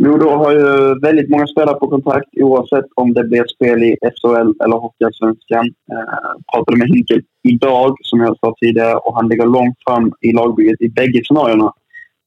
Modo 0.02 0.28
har 0.28 0.52
ju 0.52 0.99
väldigt 1.00 1.30
många 1.30 1.47
spelare 1.47 1.78
på 1.78 1.88
kontrakt 1.88 2.28
oavsett 2.37 2.85
om 2.95 3.14
det 3.14 3.25
blir 3.25 3.45
spel 3.54 3.83
i 3.83 3.97
SHL 4.02 4.64
eller 4.64 4.76
Hockeyallsvenskan. 4.76 5.66
Eh, 5.92 6.30
pratade 6.52 6.78
med 6.78 6.88
Hinkel 6.88 7.23
idag, 7.42 7.97
som 8.02 8.21
jag 8.21 8.37
sa 8.38 8.54
tidigare, 8.61 8.95
och 8.95 9.16
han 9.16 9.28
ligger 9.28 9.47
långt 9.47 9.76
fram 9.87 10.12
i 10.21 10.33
lagbygget 10.33 10.80
i 10.80 10.88
bägge 10.88 11.25
scenarierna. 11.25 11.73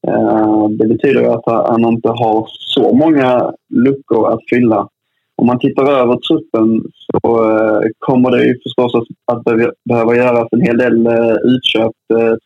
Eh, 0.08 0.68
det 0.68 0.86
betyder 0.86 1.20
ju 1.20 1.26
att 1.26 1.42
han 1.46 1.84
inte 1.84 2.08
har 2.08 2.48
så 2.50 2.92
många 2.92 3.52
luckor 3.68 4.32
att 4.32 4.40
fylla. 4.50 4.88
Om 5.36 5.46
man 5.46 5.58
tittar 5.58 5.92
över 5.92 6.16
truppen 6.16 6.84
så 7.06 7.50
eh, 7.50 7.80
kommer 7.98 8.30
det 8.30 8.44
ju 8.44 8.58
förstås 8.62 8.92
att, 9.24 9.44
behöva 9.84 10.16
göras 10.16 10.48
en 10.50 10.60
hel 10.60 10.78
del 10.78 11.06
eh, 11.06 11.34
utköp, 11.44 11.92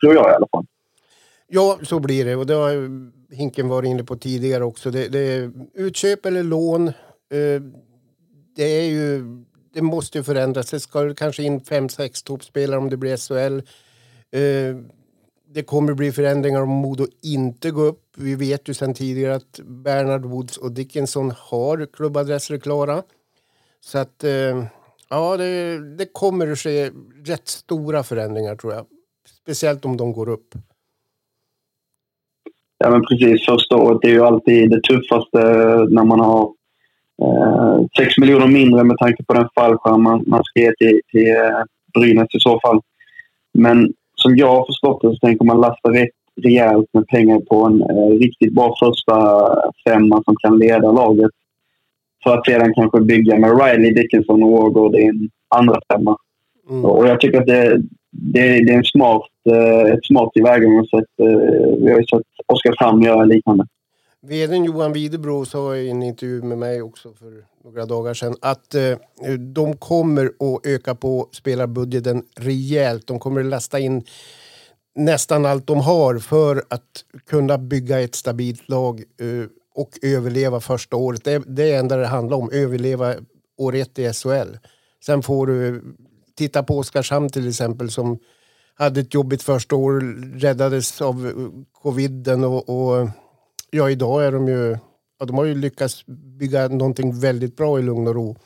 tror 0.01 0.15
jag 0.15 0.31
i 0.31 0.35
alla 0.35 0.47
fall. 0.51 0.65
Ja, 1.47 1.77
så 1.81 1.99
blir 1.99 2.25
det. 2.25 2.35
Och 2.35 2.45
det 2.45 2.53
har 2.53 3.09
Hinken 3.35 3.69
varit 3.69 3.87
inne 3.87 4.03
på 4.03 4.15
tidigare 4.15 4.63
också. 4.63 4.91
Det, 4.91 5.07
det 5.07 5.19
är 5.19 5.51
utköp 5.73 6.25
eller 6.25 6.43
lån. 6.43 6.91
Det 8.55 8.63
är 8.63 8.85
ju... 8.85 9.23
Det 9.73 9.81
måste 9.81 10.17
ju 10.17 10.23
förändras. 10.23 10.71
Det 10.71 10.79
ska 10.79 11.13
kanske 11.13 11.43
in 11.43 11.61
fem, 11.61 11.89
sex 11.89 12.23
toppspelare 12.23 12.79
om 12.79 12.89
det 12.89 12.97
blir 12.97 13.17
SHL. 13.17 13.61
Det 15.53 15.63
kommer 15.63 15.93
bli 15.93 16.11
förändringar 16.11 16.61
om 16.61 16.69
Modo 16.69 17.05
inte 17.23 17.71
går 17.71 17.85
upp. 17.85 18.03
Vi 18.17 18.35
vet 18.35 18.69
ju 18.69 18.73
sedan 18.73 18.93
tidigare 18.93 19.35
att 19.35 19.59
Bernard 19.63 20.25
Woods 20.25 20.57
och 20.57 20.71
Dickinson 20.71 21.31
har 21.37 21.87
klubbadresser 21.93 22.57
klara. 22.57 23.03
Så 23.79 23.97
att 23.97 24.23
eh, 24.23 24.63
ja, 25.09 25.37
det, 25.37 25.79
det 25.97 26.05
kommer 26.13 26.51
att 26.51 26.59
ske 26.59 26.89
rätt 27.25 27.47
stora 27.47 28.03
förändringar 28.03 28.55
tror 28.55 28.73
jag. 28.73 28.85
Speciellt 29.41 29.85
om 29.85 29.97
de 29.97 30.13
går 30.13 30.29
upp. 30.29 30.55
Ja, 32.77 32.89
men 32.89 33.01
precis. 33.01 33.45
Första 33.45 33.75
året 33.75 34.03
är 34.03 34.09
ju 34.09 34.21
alltid 34.21 34.69
det 34.69 34.81
tuffaste 34.81 35.39
när 35.89 36.03
man 36.03 36.19
har 36.19 36.53
eh, 37.21 37.85
6 37.97 38.17
miljoner 38.17 38.47
mindre 38.47 38.83
med 38.83 38.97
tanke 38.97 39.23
på 39.23 39.33
den 39.33 39.49
fallskärm 39.55 40.03
man, 40.03 40.23
man 40.27 40.43
ska 40.43 40.59
ge 40.59 40.73
till, 40.77 41.01
till 41.11 41.29
eh, 41.29 41.63
Brynäs 41.93 42.35
i 42.35 42.39
så 42.39 42.59
fall. 42.59 42.81
Men 43.53 43.93
som 44.21 44.37
jag 44.37 44.55
har 44.55 44.65
förstått 44.65 45.01
det 45.01 45.09
så 45.09 45.27
tänker 45.27 45.45
man 45.45 45.61
lasta 45.61 45.89
rätt 45.89 46.09
rejält 46.41 46.87
med 46.93 47.07
pengar 47.07 47.39
på 47.39 47.65
en 47.65 47.81
eh, 47.81 48.19
riktigt 48.19 48.53
bra 48.53 48.75
första 48.79 49.15
femma 49.87 50.23
som 50.23 50.35
kan 50.35 50.59
leda 50.59 50.91
laget. 50.91 51.31
För 52.23 52.37
att 52.37 52.45
sedan 52.45 52.73
kanske 52.73 53.01
bygga 53.01 53.39
med 53.39 53.61
Riley, 53.61 53.93
Dickinson 53.93 54.43
och 54.43 54.51
Wargård 54.51 54.95
i 54.95 55.03
en 55.03 55.29
andra 55.55 55.79
femma. 55.93 56.17
Mm. 56.69 56.85
Och 56.85 57.07
jag 57.07 57.19
tycker 57.19 57.41
att 57.41 57.47
det, 57.47 57.81
det, 58.11 58.65
det 58.65 58.73
är 58.73 58.77
en 58.77 58.83
smart, 58.83 59.29
eh, 59.49 59.93
ett 59.93 60.05
smart 60.05 60.33
tillvägagångssätt. 60.33 61.09
Eh, 61.21 61.75
vi 61.81 61.91
har 61.91 61.99
ju 61.99 62.05
sett 62.05 62.21
Oskarshamn 62.47 63.01
göra 63.01 63.25
liknande. 63.25 63.65
Vdn 64.21 64.65
Johan 64.65 64.93
Widebro 64.93 65.45
sa 65.45 65.75
i 65.75 65.89
en 65.89 66.03
intervju 66.03 66.41
med 66.41 66.57
mig 66.57 66.81
också 66.81 67.13
för 67.13 67.45
några 67.63 67.85
dagar 67.85 68.13
sedan 68.13 68.35
att 68.41 68.75
eh, 68.75 68.97
de 69.53 69.77
kommer 69.77 70.25
att 70.25 70.65
öka 70.65 70.95
på 70.95 71.29
spelarbudgeten 71.31 72.23
rejält. 72.35 73.07
De 73.07 73.19
kommer 73.19 73.41
att 73.41 73.47
lasta 73.47 73.79
in 73.79 74.03
nästan 74.95 75.45
allt 75.45 75.67
de 75.67 75.79
har 75.79 76.19
för 76.19 76.63
att 76.69 77.05
kunna 77.27 77.57
bygga 77.57 77.99
ett 77.99 78.15
stabilt 78.15 78.69
lag 78.69 78.99
eh, 78.99 79.45
och 79.75 79.99
överleva 80.01 80.59
första 80.59 80.95
året. 80.95 81.23
Det, 81.23 81.43
det 81.47 81.71
är 81.71 81.79
enda 81.79 81.97
det 81.97 82.07
handlar 82.07 82.37
om, 82.37 82.49
överleva 82.51 83.15
år 83.57 83.75
ett 83.75 83.99
i 83.99 84.13
SHL. 84.13 84.57
Sen 85.05 85.23
får 85.23 85.47
du 85.47 85.83
titta 86.35 86.63
på 86.63 86.77
Oskarshamn 86.77 87.29
till 87.29 87.49
exempel 87.49 87.91
som 87.91 88.19
hade 88.73 88.99
ett 88.99 89.13
jobbigt 89.13 89.43
första 89.43 89.75
år, 89.75 89.99
räddades 90.39 91.01
av 91.01 91.27
eh, 91.27 91.33
coviden 91.81 92.43
och, 92.43 92.69
och 92.69 93.09
ja, 93.71 93.89
idag 93.89 94.25
är 94.25 94.31
de 94.31 94.47
ju, 94.47 94.77
ja, 95.19 95.25
de 95.25 95.37
har 95.37 95.45
ju 95.45 95.55
lyckats 95.55 96.05
bygga 96.39 96.67
någonting 96.67 97.19
väldigt 97.19 97.57
bra 97.57 97.79
i 97.79 97.81
lugn 97.81 98.07
och 98.07 98.15
ro. 98.15 98.37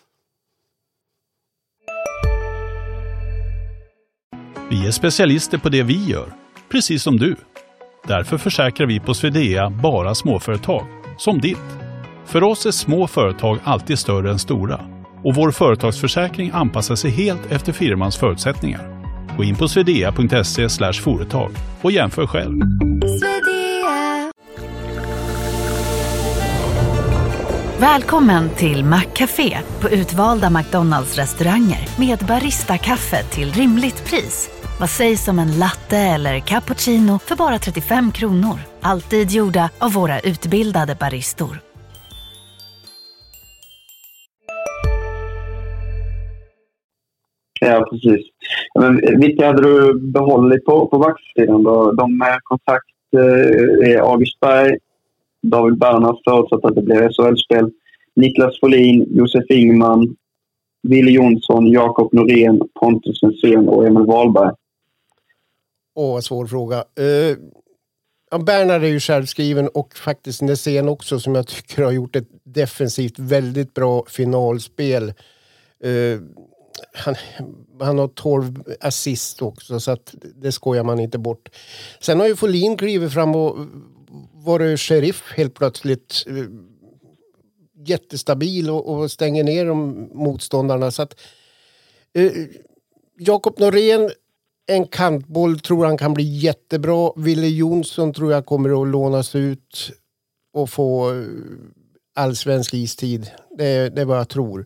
Vi 4.70 4.88
är 4.88 4.92
specialister 4.92 5.58
på 5.58 5.70
det 5.70 5.84
vi 5.84 6.06
gör, 6.06 6.34
precis 6.72 7.04
som 7.04 7.18
du. 7.18 7.36
Därför 8.08 8.38
försäkrar 8.38 8.88
vi 8.88 9.00
på 9.00 9.14
Swedea 9.14 9.70
bara 9.70 10.16
småföretag, 10.16 10.86
som 11.18 11.42
ditt. 11.42 11.58
För 12.26 12.44
oss 12.44 12.66
är 12.66 12.72
små 12.72 13.08
företag 13.08 13.60
alltid 13.64 14.00
större 14.00 14.32
än 14.32 14.40
stora 14.40 14.94
och 15.24 15.36
vår 15.36 15.52
företagsförsäkring 15.52 16.52
anpassar 16.54 16.96
sig 16.96 17.12
helt 17.12 17.52
efter 17.52 17.74
firmans 17.74 18.18
förutsättningar. 18.18 19.04
Gå 19.38 19.44
in 19.44 19.56
på 19.56 19.68
swedea.se 19.68 20.94
företag 20.94 21.52
och 21.82 21.92
jämför 21.92 22.28
själv. 22.28 22.62
Välkommen 27.92 28.50
till 28.50 28.86
Maccafé 28.86 29.58
på 29.82 29.90
utvalda 29.90 30.50
McDonalds 30.50 31.18
restauranger 31.18 32.00
med 32.00 32.20
Baristakaffe 32.28 33.24
till 33.24 33.52
rimligt 33.52 34.10
pris. 34.10 34.50
Vad 34.80 34.90
sägs 34.90 35.28
om 35.28 35.40
en 35.40 35.60
latte 35.60 35.98
eller 35.98 36.40
cappuccino 36.40 37.20
för 37.20 37.36
bara 37.36 37.58
35 37.58 38.12
kronor? 38.12 38.60
Alltid 38.82 39.32
gjorda 39.32 39.70
av 39.80 39.94
våra 39.94 40.20
utbildade 40.20 40.96
baristor. 41.00 41.60
Ja, 47.60 47.88
precis. 47.90 48.28
Men 48.80 49.20
vilka 49.20 49.48
hade 49.48 49.62
du 49.62 50.00
behållit 50.00 50.66
på, 50.66 50.88
på 50.88 50.98
vaxsidan? 50.98 51.64
då? 51.64 51.92
De 51.92 52.18
med 52.18 52.40
kontakt 52.44 52.96
eh, 53.16 53.92
är 53.92 53.98
August 53.98 54.40
Berg, 54.40 54.78
David 55.44 55.78
Bernhardt 55.78 56.24
förutsatt 56.24 56.66
att 56.66 56.76
det 56.76 56.82
blir 56.82 57.10
SHL-spel, 57.10 57.72
Niklas 58.16 58.60
Folin, 58.60 59.06
Josef 59.10 59.44
Ingman, 59.50 60.16
Wille 60.88 61.12
Jonsson, 61.12 61.72
Jakob 61.72 62.14
Norén, 62.14 62.62
Pontus 62.80 63.22
Nässén 63.22 63.70
och 63.70 63.88
Emil 63.88 64.06
Wahlberg. 64.06 64.52
Åh, 65.96 66.14
vad 66.14 66.24
svår 66.24 66.48
fråga. 66.48 66.78
Uh, 66.78 67.38
Bernhard 68.40 68.84
är 68.84 68.88
ju 68.88 69.00
självskriven 69.00 69.68
och 69.68 69.96
faktiskt 69.96 70.42
Nässén 70.42 70.90
också 70.90 71.20
som 71.20 71.36
jag 71.36 71.48
tycker 71.48 71.84
har 71.84 71.92
gjort 71.92 72.16
ett 72.16 72.30
defensivt 72.44 73.20
väldigt 73.20 73.74
bra 73.74 74.06
finalspel. 74.08 75.14
Uh, 75.86 76.20
han, 76.94 77.16
han 77.82 78.00
har 78.00 78.08
12 78.08 78.64
assist 78.82 79.42
också 79.42 79.80
så 79.80 79.92
att 79.92 80.16
det 80.36 80.52
skojar 80.52 80.84
man 80.84 81.00
inte 81.00 81.18
bort. 81.18 81.50
Sen 82.00 82.20
har 82.20 82.28
ju 82.28 82.36
Folin 82.36 82.78
klivit 82.78 83.14
fram 83.14 83.36
och 83.36 83.58
varit 84.46 84.80
sheriff 84.80 85.34
helt 85.36 85.54
plötsligt. 85.54 86.24
Uh, 86.28 86.48
jättestabil 87.86 88.70
och, 88.70 88.90
och, 88.90 89.12
stänger 89.12 89.44
ner 89.44 89.66
de 89.66 90.10
motståndarna. 90.14 90.92
Så 90.92 91.02
att, 91.02 91.20
Jakob 93.18 93.60
Norén 93.60 94.10
en 94.66 94.88
kantboll 94.88 95.60
tror 95.60 95.86
han 95.86 95.98
kan 95.98 96.14
bli 96.14 96.24
jättebra. 96.24 97.12
Ville 97.16 97.48
Jonsson 97.48 98.14
tror 98.14 98.32
jag 98.32 98.46
kommer 98.46 98.82
att 98.82 98.88
lånas 98.88 99.36
ut 99.36 99.92
och 100.54 100.70
få 100.70 101.12
eh, 101.12 101.26
allsvensk 102.16 102.74
istid. 102.74 103.32
Det, 103.58 103.96
det 103.96 104.02
är 104.02 104.06
vad 104.06 104.18
jag 104.18 104.30
tror. 104.30 104.66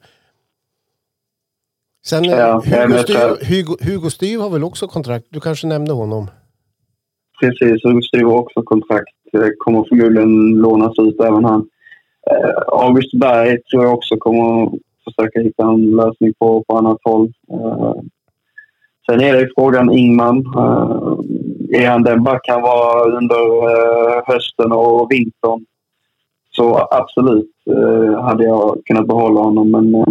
Sen 2.06 2.26
eh, 2.26 2.32
ja, 2.32 2.64
Hugo, 2.66 2.98
Styr, 2.98 3.46
Hugo, 3.46 3.78
Hugo 3.82 4.10
Styr 4.10 4.40
har 4.40 4.50
väl 4.50 4.64
också 4.64 4.88
kontrakt? 4.88 5.28
Du 5.30 5.40
kanske 5.40 5.68
nämnde 5.68 5.94
honom? 5.94 6.30
Precis, 7.40 7.84
Hugo 7.84 8.02
Styr 8.02 8.24
har 8.24 8.38
också 8.38 8.64
kontrakt. 8.64 9.17
Eh, 9.34 9.50
kommer 9.58 9.86
förmodligen 9.90 10.50
lånas 10.50 11.00
ut 11.00 11.22
även 11.22 11.46
han. 11.46 11.68
Eh, 12.32 12.52
August 12.68 13.14
Berg 13.14 13.62
tror 13.62 13.84
jag 13.84 13.94
också 13.94 14.18
kommer 14.18 14.70
försöka 15.04 15.40
hitta 15.40 15.64
en 15.64 15.92
lösning 15.92 16.34
på, 16.40 16.64
på 16.68 16.78
annat 16.78 16.98
håll. 17.04 17.34
Eh, 17.52 17.94
sen 19.10 19.22
är 19.22 19.34
det 19.34 19.50
frågan 19.56 19.92
Ingman. 19.92 20.38
Eh, 20.38 21.82
är 21.82 21.90
han 21.90 22.04
den 22.04 22.24
back 22.24 22.48
han 22.48 22.62
var 22.62 23.16
under 23.16 23.44
eh, 23.70 24.22
hösten 24.26 24.72
och 24.72 25.12
vintern 25.12 25.66
så 26.58 26.88
absolut 26.92 27.52
eh, 27.70 28.22
hade 28.22 28.44
jag 28.44 28.82
kunnat 28.86 29.08
behålla 29.08 29.42
honom. 29.42 29.72
Men 29.72 29.96
uh, 29.96 30.06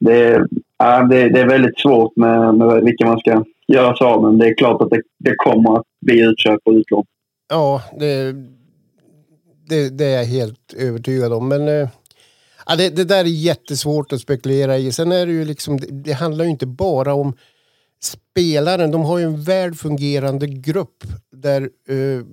det, 0.00 0.36
uh, 0.38 1.08
det, 1.10 1.28
det, 1.28 1.40
är 1.40 1.48
väldigt 1.48 1.78
svårt 1.78 2.16
med, 2.16 2.54
med 2.54 2.84
vilka 2.84 3.06
man 3.06 3.18
ska 3.18 3.44
göra 3.68 3.96
sig 3.96 4.06
av 4.06 4.22
med. 4.22 4.40
Det 4.40 4.50
är 4.50 4.54
klart 4.54 4.82
att 4.82 4.90
det, 4.90 5.02
det 5.18 5.34
kommer 5.36 5.76
att 5.76 5.86
bli 6.00 6.20
utköp 6.20 6.60
och 6.64 6.72
utlån. 6.72 7.04
Ja, 7.52 7.82
det, 8.00 8.32
det, 9.66 9.88
det, 9.88 10.04
är 10.04 10.16
jag 10.16 10.24
helt 10.24 10.72
övertygad 10.72 11.32
om. 11.32 11.48
Men 11.48 11.68
äh, 11.68 11.88
det, 12.78 12.88
det, 12.88 13.04
där 13.04 13.24
är 13.24 13.24
jättesvårt 13.24 14.12
att 14.12 14.20
spekulera 14.20 14.78
i. 14.78 14.92
Sen 14.92 15.12
är 15.12 15.26
det 15.26 15.32
ju 15.32 15.44
liksom, 15.44 15.80
det, 15.80 15.86
det 15.90 16.12
handlar 16.12 16.44
ju 16.44 16.50
inte 16.50 16.66
bara 16.66 17.14
om 17.14 17.36
spelaren, 18.02 18.90
de 18.90 19.02
har 19.02 19.18
ju 19.18 19.24
en 19.24 19.42
väl 19.42 19.74
fungerande 19.74 20.46
grupp 20.46 21.04
där 21.32 21.62
äh, 21.88 22.24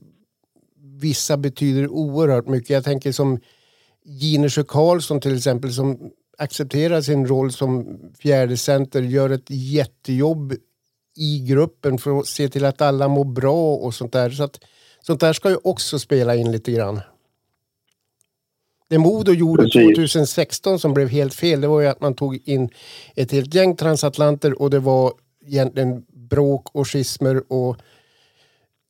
vissa 1.00 1.38
betyder 1.38 1.88
oerhört 1.88 2.48
mycket. 2.48 2.70
Jag 2.70 2.84
tänker 2.84 3.12
som 3.12 3.40
Ginesjö 4.06 4.64
Karlsson 4.64 5.22
till 5.22 5.36
exempel 5.36 5.74
som 5.74 6.12
accepterar 6.38 7.02
sin 7.02 7.28
roll 7.28 7.52
som 7.52 8.00
fjärde 8.20 8.58
center, 8.58 9.02
gör 9.02 9.30
ett 9.30 9.50
jättejobb 9.50 10.54
i 11.18 11.40
gruppen 11.40 11.98
för 11.98 12.20
att 12.20 12.28
se 12.28 12.50
till 12.50 12.66
att 12.66 12.82
alla 12.82 13.08
mår 13.08 13.26
bra 13.26 13.76
och 13.76 13.94
sånt 13.94 14.14
där. 14.14 14.30
Så 14.30 14.44
att, 14.44 14.60
sånt 15.02 15.20
där 15.20 15.34
ska 15.34 15.50
ju 15.50 15.58
också 15.64 16.00
spela 16.00 16.36
in 16.36 16.52
lite 16.52 16.72
grann. 16.72 17.02
Det 18.90 18.98
Modo 18.98 19.32
gjorde 19.34 19.64
2016 19.64 20.80
som 20.80 20.94
blev 20.94 21.10
helt 21.10 21.34
fel, 21.34 21.62
det 21.62 21.68
var 21.68 21.82
ju 21.82 21.88
att 21.88 22.02
man 22.02 22.14
tog 22.14 22.40
in 22.46 22.70
ett 23.16 23.32
helt 23.32 23.54
gäng 23.54 23.76
transatlanter 23.76 24.62
och 24.62 24.70
det 24.70 24.80
var 24.80 25.14
egentligen 25.46 26.06
bråk 26.30 26.68
och 26.72 26.88
schismer 26.88 27.44
och 27.54 27.78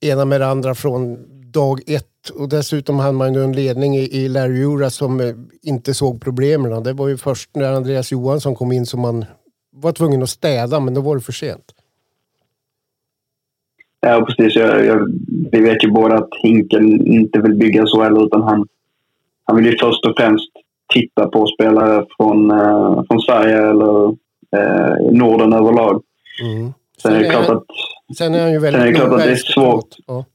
ena 0.02 0.26
med 0.26 0.42
det 0.42 0.48
andra 0.48 0.76
från 0.76 1.26
dag 1.52 1.82
ett. 1.88 2.30
Och 2.34 2.50
dessutom 2.50 3.00
hade 3.00 3.14
man 3.14 3.34
ju 3.34 3.44
en 3.44 3.54
ledning 3.54 3.98
i, 3.98 4.28
Larry 4.28 4.64
Ura 4.64 4.90
som 4.90 5.20
eh, 5.20 5.36
inte 5.62 5.94
såg 5.94 6.22
problemen. 6.22 6.84
Det 6.84 6.94
var 6.94 7.08
ju 7.08 7.18
först 7.18 7.56
när 7.56 7.74
Andreas 7.74 8.12
Johansson 8.12 8.56
kom 8.56 8.72
in 8.72 8.86
som 8.86 9.00
man 9.00 9.26
var 9.72 9.92
tvungen 9.92 10.24
att 10.24 10.30
städa, 10.30 10.80
men 10.80 10.94
då 10.94 11.02
var 11.02 11.16
det 11.16 11.22
för 11.22 11.32
sent. 11.32 11.74
Ja, 14.02 14.26
precis. 14.26 14.56
Jag, 14.56 14.86
jag, 14.86 15.08
vi 15.52 15.62
vet 15.62 15.84
ju 15.84 15.92
båda 15.92 16.16
att 16.16 16.30
Hinken 16.44 17.08
inte 17.08 17.40
vill 17.40 17.56
bygga 17.56 17.86
så 17.86 18.04
heller, 18.04 18.26
utan 18.26 18.42
han, 18.42 18.68
han 19.44 19.56
vill 19.56 19.66
ju 19.66 19.78
först 19.78 20.06
och 20.06 20.14
främst 20.18 20.50
titta 20.94 21.28
på 21.28 21.48
spelare 21.48 22.06
från, 22.18 22.52
eh, 22.52 23.04
från 23.08 23.22
Sverige 23.22 23.70
eller 23.70 24.08
eh, 24.58 25.12
Norden 25.12 25.54
överlag. 25.54 26.04
Mm. 26.44 26.74
Sen, 27.02 27.14
är 27.14 27.20
det 27.20 27.30
klart 27.30 27.50
att, 27.50 27.66
sen 28.18 28.36
är 28.36 28.42
han 28.42 28.52
ju 28.52 28.60
väldigt 28.60 28.82
sen 28.82 28.88
är 28.88 28.92
det 28.92 29.00
klart 29.00 29.14
att 29.14 29.26
det 29.26 29.32
är 29.32 29.36
svårt. 29.36 29.96
Ja. 30.08 30.26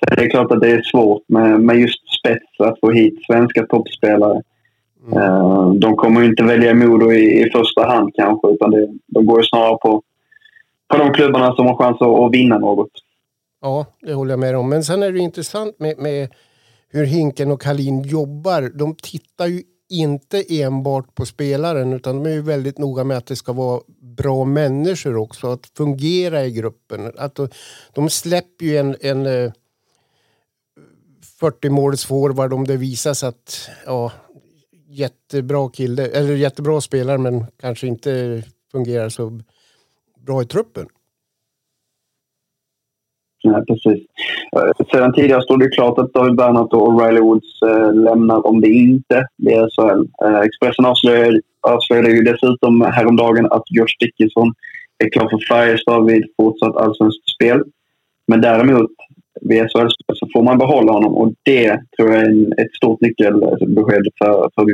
Sen 0.00 0.18
är 0.18 0.22
det 0.22 0.30
klart 0.30 0.52
att 0.52 0.60
det 0.60 0.70
är 0.70 0.82
svårt 0.82 1.22
med, 1.28 1.60
med 1.60 1.76
just 1.76 2.18
spets 2.18 2.60
att 2.60 2.80
få 2.80 2.90
hit 2.90 3.18
svenska 3.26 3.66
toppspelare. 3.66 4.42
Mm. 5.06 5.22
Uh, 5.22 5.72
de 5.72 5.96
kommer 5.96 6.20
ju 6.20 6.26
inte 6.26 6.42
välja 6.42 6.74
Modo 6.74 7.12
i, 7.12 7.42
i 7.42 7.50
första 7.50 7.86
hand 7.86 8.10
kanske 8.14 8.48
utan 8.48 8.70
det, 8.70 8.88
de 9.06 9.26
går 9.26 9.40
ju 9.40 9.44
snarare 9.44 9.76
på, 9.82 10.02
på 10.88 10.96
de 10.96 11.14
klubbarna 11.14 11.54
som 11.54 11.66
har 11.66 11.76
chans 11.76 12.02
att, 12.02 12.18
att 12.18 12.32
vinna 12.32 12.58
något. 12.58 12.90
Ja, 13.60 13.86
det 14.00 14.12
håller 14.12 14.32
jag 14.32 14.38
med 14.38 14.56
om. 14.56 14.68
Men 14.68 14.84
sen 14.84 15.02
är 15.02 15.12
det 15.12 15.18
intressant 15.18 15.78
med, 15.78 15.98
med 15.98 16.34
hur 16.88 17.04
Hinken 17.04 17.50
och 17.50 17.62
Kalin 17.62 18.02
jobbar. 18.02 18.70
De 18.74 18.94
tittar 18.94 19.46
ju 19.46 19.62
inte 19.90 20.62
enbart 20.62 21.14
på 21.14 21.26
spelaren 21.26 21.92
utan 21.92 22.22
de 22.22 22.30
är 22.30 22.34
ju 22.34 22.42
väldigt 22.42 22.78
noga 22.78 23.04
med 23.04 23.16
att 23.16 23.26
det 23.26 23.36
ska 23.36 23.52
vara 23.52 23.80
bra 24.00 24.44
människor 24.44 25.16
också, 25.16 25.46
att 25.46 25.66
fungera 25.66 26.44
i 26.44 26.50
gruppen. 26.50 27.12
Att 27.18 27.34
de, 27.34 27.48
de 27.94 28.10
släpper 28.10 28.64
ju 28.64 28.76
en, 28.76 28.96
en 29.00 29.26
eh, 29.26 29.52
40 31.40 31.68
måls 31.68 32.04
forward 32.04 32.52
om 32.52 32.66
det 32.66 32.76
visar 32.76 33.14
sig 33.14 33.28
att 33.28 33.70
ja, 33.86 34.12
jättebra 34.88 35.68
kille, 35.68 36.06
eller 36.06 36.34
jättebra 36.34 36.80
spelare 36.80 37.18
men 37.18 37.46
kanske 37.60 37.86
inte 37.86 38.42
fungerar 38.72 39.08
så 39.08 39.40
bra 40.28 40.42
i 40.42 40.46
truppen. 40.46 40.86
Nej, 43.44 43.62
precis. 43.66 44.06
Eh, 44.56 44.86
sedan 44.92 45.12
tidigare 45.12 45.42
stod 45.42 45.60
det 45.60 45.68
klart 45.68 45.98
att 45.98 46.12
David 46.12 46.36
Bernhardt 46.36 46.72
och 46.72 47.00
Riley 47.00 47.22
Woods 47.22 47.62
eh, 47.62 47.94
lämnar 47.94 48.46
om 48.46 48.60
det 48.60 48.68
inte 48.68 49.26
blir 49.38 49.68
SHL. 49.74 50.02
Eh, 50.24 50.40
Expressen 50.40 50.84
avslöjade, 50.84 51.40
avslöjade 51.60 52.10
ju 52.10 52.22
dessutom 52.22 52.80
häromdagen 52.80 53.46
att 53.46 53.62
Josh 53.70 53.94
Dickinson 54.00 54.54
är 54.98 55.10
klar 55.10 55.28
för 55.28 55.54
Färjestad 55.54 56.06
vid 56.06 56.24
fortsatt 56.36 56.76
allsvenskt 56.76 57.28
spel. 57.34 57.62
Men 58.26 58.40
däremot 58.40 58.90
vid 59.40 59.62
SHL 59.70 59.88
så 60.14 60.28
får 60.32 60.42
man 60.42 60.58
behålla 60.58 60.92
honom 60.92 61.14
och 61.14 61.32
det 61.42 61.80
tror 61.96 62.10
jag 62.10 62.22
är 62.22 62.62
ett 62.62 62.74
stort 62.74 63.00
nyckelbesked 63.00 64.06
för, 64.18 64.50
för. 64.54 64.64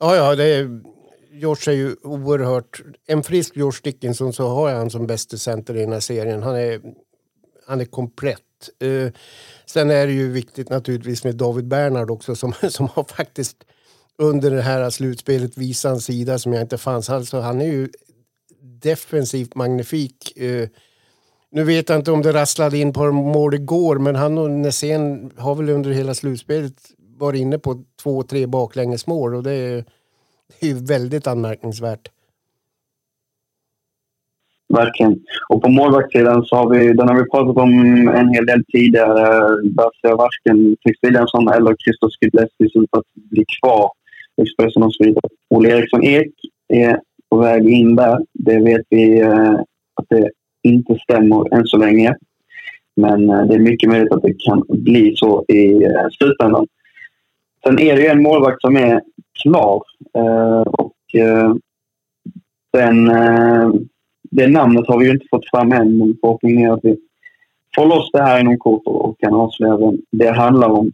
Ja, 0.00 0.16
ja, 0.16 0.34
det 0.34 0.54
är 0.54 0.80
Josh 1.38 1.68
är 1.68 1.72
ju 1.72 1.96
oerhört... 2.02 2.82
En 3.06 3.22
frisk 3.22 3.56
Josh 3.56 3.80
Dickinson 3.82 4.32
så 4.32 4.48
har 4.48 4.68
jag 4.68 4.76
han 4.76 4.90
som 4.90 5.06
bäste 5.06 5.38
center 5.38 5.76
i 5.76 5.80
den 5.80 5.92
här 5.92 6.00
serien. 6.00 6.42
Han 6.42 6.56
är, 6.56 6.80
han 7.66 7.80
är 7.80 7.84
komplett. 7.84 8.40
Uh, 8.84 9.10
sen 9.66 9.90
är 9.90 10.06
det 10.06 10.12
ju 10.12 10.32
viktigt 10.32 10.70
naturligtvis 10.70 11.24
med 11.24 11.36
David 11.36 11.68
Bernhard 11.68 12.10
också 12.10 12.36
som, 12.36 12.52
som 12.70 12.88
har 12.88 13.04
faktiskt 13.04 13.56
under 14.18 14.50
det 14.50 14.62
här 14.62 14.90
slutspelet 14.90 15.58
visat 15.58 15.92
en 15.92 16.00
sida 16.00 16.38
som 16.38 16.52
jag 16.52 16.62
inte 16.62 16.78
fanns. 16.78 17.10
Alltså, 17.10 17.40
han 17.40 17.60
är 17.60 17.66
ju 17.66 17.88
defensivt 18.60 19.54
magnifik. 19.54 20.32
Uh, 20.40 20.68
nu 21.50 21.64
vet 21.64 21.88
jag 21.88 21.98
inte 21.98 22.10
om 22.10 22.22
det 22.22 22.32
rasslade 22.32 22.78
in 22.78 22.92
på 22.92 23.12
mål 23.12 23.54
igår 23.54 23.98
men 23.98 24.16
han 24.16 24.38
och 24.38 24.50
Nässén 24.50 25.30
har 25.36 25.54
väl 25.54 25.68
under 25.68 25.90
hela 25.90 26.14
slutspelet 26.14 26.74
varit 27.18 27.40
inne 27.40 27.58
på 27.58 27.84
två, 28.02 28.22
tre 28.22 28.46
baklängesmål 28.46 29.34
och 29.34 29.42
det 29.42 29.52
är, 29.52 29.84
det 30.60 30.70
är 30.70 30.86
väldigt 30.88 31.26
anmärkningsvärt. 31.26 32.08
Verkligen. 34.74 35.20
Och 35.48 35.62
på 35.62 35.68
målvaktssidan 35.68 36.44
så 36.44 36.56
har 36.56 36.70
vi, 36.70 36.92
den 36.92 37.08
har 37.08 37.14
vi 37.14 37.30
pratat 37.30 37.56
om 37.56 37.72
en 38.08 38.28
hel 38.28 38.46
del 38.46 38.64
tidigare. 38.64 39.40
Där 39.62 39.90
ser 40.00 40.16
varken 40.16 40.76
Chris 40.82 40.96
Williamson 41.02 41.48
eller 41.48 41.76
Christos 41.76 42.16
Skidleskis 42.20 42.76
ut 42.76 42.88
att 42.90 43.04
bli 43.14 43.44
kvar. 43.60 43.90
Expressen 44.42 44.82
och 44.82 44.94
så 44.94 45.04
vidare. 45.04 45.28
Olle 45.50 45.68
Eriksson 45.68 46.04
Ek 46.04 46.32
är 46.68 47.00
på 47.30 47.36
väg 47.36 47.68
in 47.68 47.96
där. 47.96 48.18
Det 48.32 48.58
vet 48.58 48.86
vi 48.90 49.20
eh, 49.20 49.54
att 49.94 50.06
det 50.08 50.30
inte 50.62 50.98
stämmer 50.98 51.54
än 51.54 51.66
så 51.66 51.76
länge. 51.76 52.16
Men 52.96 53.30
eh, 53.30 53.46
det 53.46 53.54
är 53.54 53.58
mycket 53.58 53.90
möjligt 53.90 54.12
att 54.12 54.22
det 54.22 54.34
kan 54.44 54.64
bli 54.68 55.16
så 55.16 55.44
i 55.48 55.84
eh, 55.84 56.08
slutändan. 56.10 56.66
Sen 57.64 57.78
är 57.78 57.96
det 57.96 58.02
ju 58.02 58.08
en 58.08 58.22
målvakt 58.22 58.60
som 58.60 58.76
är 58.76 59.02
klar. 59.42 59.82
Eh, 60.14 60.60
och 60.60 60.94
den, 62.72 63.04
det 64.30 64.48
namnet 64.48 64.86
har 64.88 64.98
vi 64.98 65.04
ju 65.04 65.10
inte 65.10 65.26
fått 65.30 65.50
fram 65.50 65.72
än, 65.72 65.98
men 65.98 66.16
förhoppningen 66.20 66.70
är 66.70 66.74
att 66.74 66.84
vi 66.84 66.96
får 67.74 67.86
loss 67.86 68.10
det 68.12 68.22
här 68.22 68.40
inom 68.40 68.58
kort 68.58 68.82
och 68.86 69.18
kan 69.20 69.34
avslöja 69.34 69.76
vem 69.76 69.98
det 70.10 70.30
handlar 70.30 70.68
om. 70.68 70.92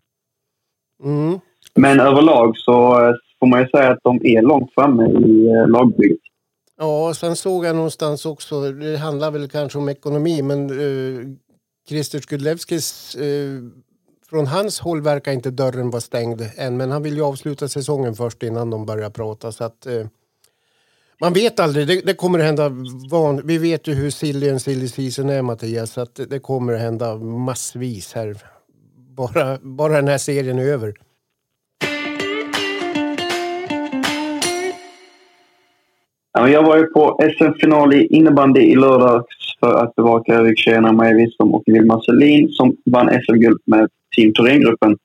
Mm. 1.05 1.41
Men 1.75 2.01
överlag 2.01 2.57
så 2.57 2.95
får 3.41 3.47
man 3.47 3.61
ju 3.61 3.69
säga 3.69 3.91
att 3.91 3.99
de 4.03 4.21
är 4.23 4.43
långt 4.43 4.75
framme 4.75 5.05
i 5.05 5.67
lagbygget. 5.69 6.19
Ja, 6.79 7.15
sen 7.15 7.37
såg 7.37 7.65
jag 7.65 7.77
någonstans 7.77 8.27
också, 8.27 8.61
det 8.61 8.97
handlar 8.97 9.31
väl 9.31 9.49
kanske 9.49 9.79
om 9.79 9.89
ekonomi, 9.89 10.43
men 10.43 10.71
eh, 10.71 11.27
Christer 11.89 12.19
Skudlevskis, 12.19 13.15
eh, 13.15 13.63
från 14.35 14.47
hans 14.47 14.81
håll 14.81 15.03
verkar 15.03 15.33
inte 15.33 15.51
dörren 15.51 15.91
vara 15.91 16.01
stängd 16.01 16.43
än, 16.57 16.77
men 16.77 16.91
han 16.91 17.03
vill 17.03 17.17
ju 17.17 17.23
avsluta 17.23 17.69
säsongen 17.69 18.15
först 18.15 18.43
innan 18.43 18.71
de 18.71 18.87
börjar 18.87 19.11
prata. 19.11 19.53
Så 19.53 19.65
att, 19.65 19.87
eh, 19.87 20.07
man 21.21 21.33
vet 21.33 21.61
aldrig, 21.61 21.87
det, 21.87 22.01
det 22.01 22.15
kommer 22.15 22.39
att 22.39 22.45
hända 22.45 22.71
van, 23.11 23.41
Vi 23.45 23.59
vet 23.59 23.89
ju 23.89 23.95
hur 23.95 24.11
silly 24.11 24.49
en 24.49 24.61
silly 24.61 24.89
season 24.89 25.31
är 25.31 25.43
Mattias, 25.43 25.93
så 25.93 26.01
att 26.01 26.15
det, 26.15 26.27
det 26.27 26.39
kommer 26.39 26.73
att 26.73 26.81
hända 26.81 27.17
massvis 27.17 28.13
här. 28.13 28.37
Bara, 28.97 29.59
bara 29.63 29.93
den 29.93 30.09
här 30.09 30.19
serien 30.19 30.59
är 30.59 30.67
över. 30.67 30.95
Jag 36.39 36.63
var 36.63 36.77
ju 36.77 36.87
på 36.87 37.21
SM-final 37.39 37.95
i 37.95 38.07
innebandy 38.07 38.61
i 38.61 38.75
lördags 38.75 39.27
för 39.61 39.75
att 39.75 39.95
bevaka 39.95 40.35
Övik-tjejerna 40.35 40.93
Maja 40.93 41.17
Wistom 41.17 41.55
och 41.55 41.63
Vilma 41.67 42.01
Selin 42.01 42.49
som 42.49 42.77
vann 42.85 43.09
SM-guld 43.09 43.61
med 43.67 43.89
Team 44.17 44.33
Thorengruppen. 44.33 44.97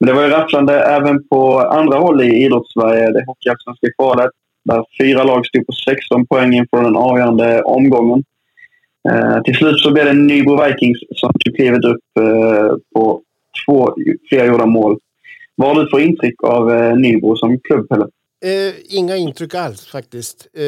Men 0.00 0.06
det 0.06 0.12
var 0.12 0.22
ju 0.22 0.28
rafflande 0.28 0.80
även 0.80 1.28
på 1.28 1.60
andra 1.60 1.98
håll 1.98 2.22
i 2.22 2.44
idrottssverige. 2.44 3.10
Det 3.10 3.24
hockeyallsvenska 3.26 3.86
kvalet 3.98 4.30
där 4.64 4.84
fyra 5.00 5.24
lag 5.24 5.46
stod 5.46 5.66
på 5.66 5.72
16 5.72 6.26
poäng 6.26 6.52
inför 6.54 6.82
den 6.82 6.96
avgörande 6.96 7.62
omgången. 7.62 8.24
Eh, 9.10 9.42
till 9.42 9.54
slut 9.54 9.78
så 9.78 9.92
blev 9.92 10.04
det 10.04 10.12
Nybro 10.12 10.64
Vikings 10.64 10.98
som 11.14 11.32
tog 11.32 11.56
klivet 11.56 11.84
upp 11.84 12.04
eh, 12.20 12.76
på 12.94 13.22
två 13.66 13.94
fler 14.28 14.46
gjorda 14.46 14.66
mål. 14.66 14.98
Vad 15.54 15.68
har 15.68 15.84
du 15.84 15.90
för 15.90 16.00
intryck 16.00 16.42
av 16.42 16.72
eh, 16.72 16.96
Nybro 16.96 17.36
som 17.36 17.60
klubb, 17.60 17.88
Pelle? 17.88 18.06
Eh, 18.40 18.74
inga 18.84 19.16
intryck 19.16 19.54
alls 19.54 19.86
faktiskt. 19.86 20.48
Eh, 20.52 20.64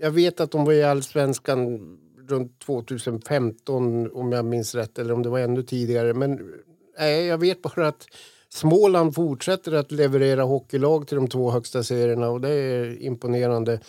jag 0.00 0.10
vet 0.10 0.40
att 0.40 0.50
de 0.50 0.64
var 0.64 0.72
i 0.72 0.82
allsvenskan 0.82 1.80
runt 2.28 2.58
2015 2.58 4.10
om 4.10 4.32
jag 4.32 4.44
minns 4.44 4.74
rätt 4.74 4.98
eller 4.98 5.14
om 5.14 5.22
det 5.22 5.28
var 5.28 5.38
ännu 5.38 5.62
tidigare. 5.62 6.14
Men 6.14 6.54
eh, 6.98 7.06
jag 7.06 7.38
vet 7.38 7.62
bara 7.62 7.88
att 7.88 8.06
Småland 8.48 9.14
fortsätter 9.14 9.72
att 9.72 9.92
leverera 9.92 10.42
hockeylag 10.42 11.08
till 11.08 11.16
de 11.16 11.28
två 11.28 11.50
högsta 11.50 11.82
serierna 11.82 12.28
och 12.28 12.40
det 12.40 12.50
är 12.50 13.02
imponerande. 13.02 13.80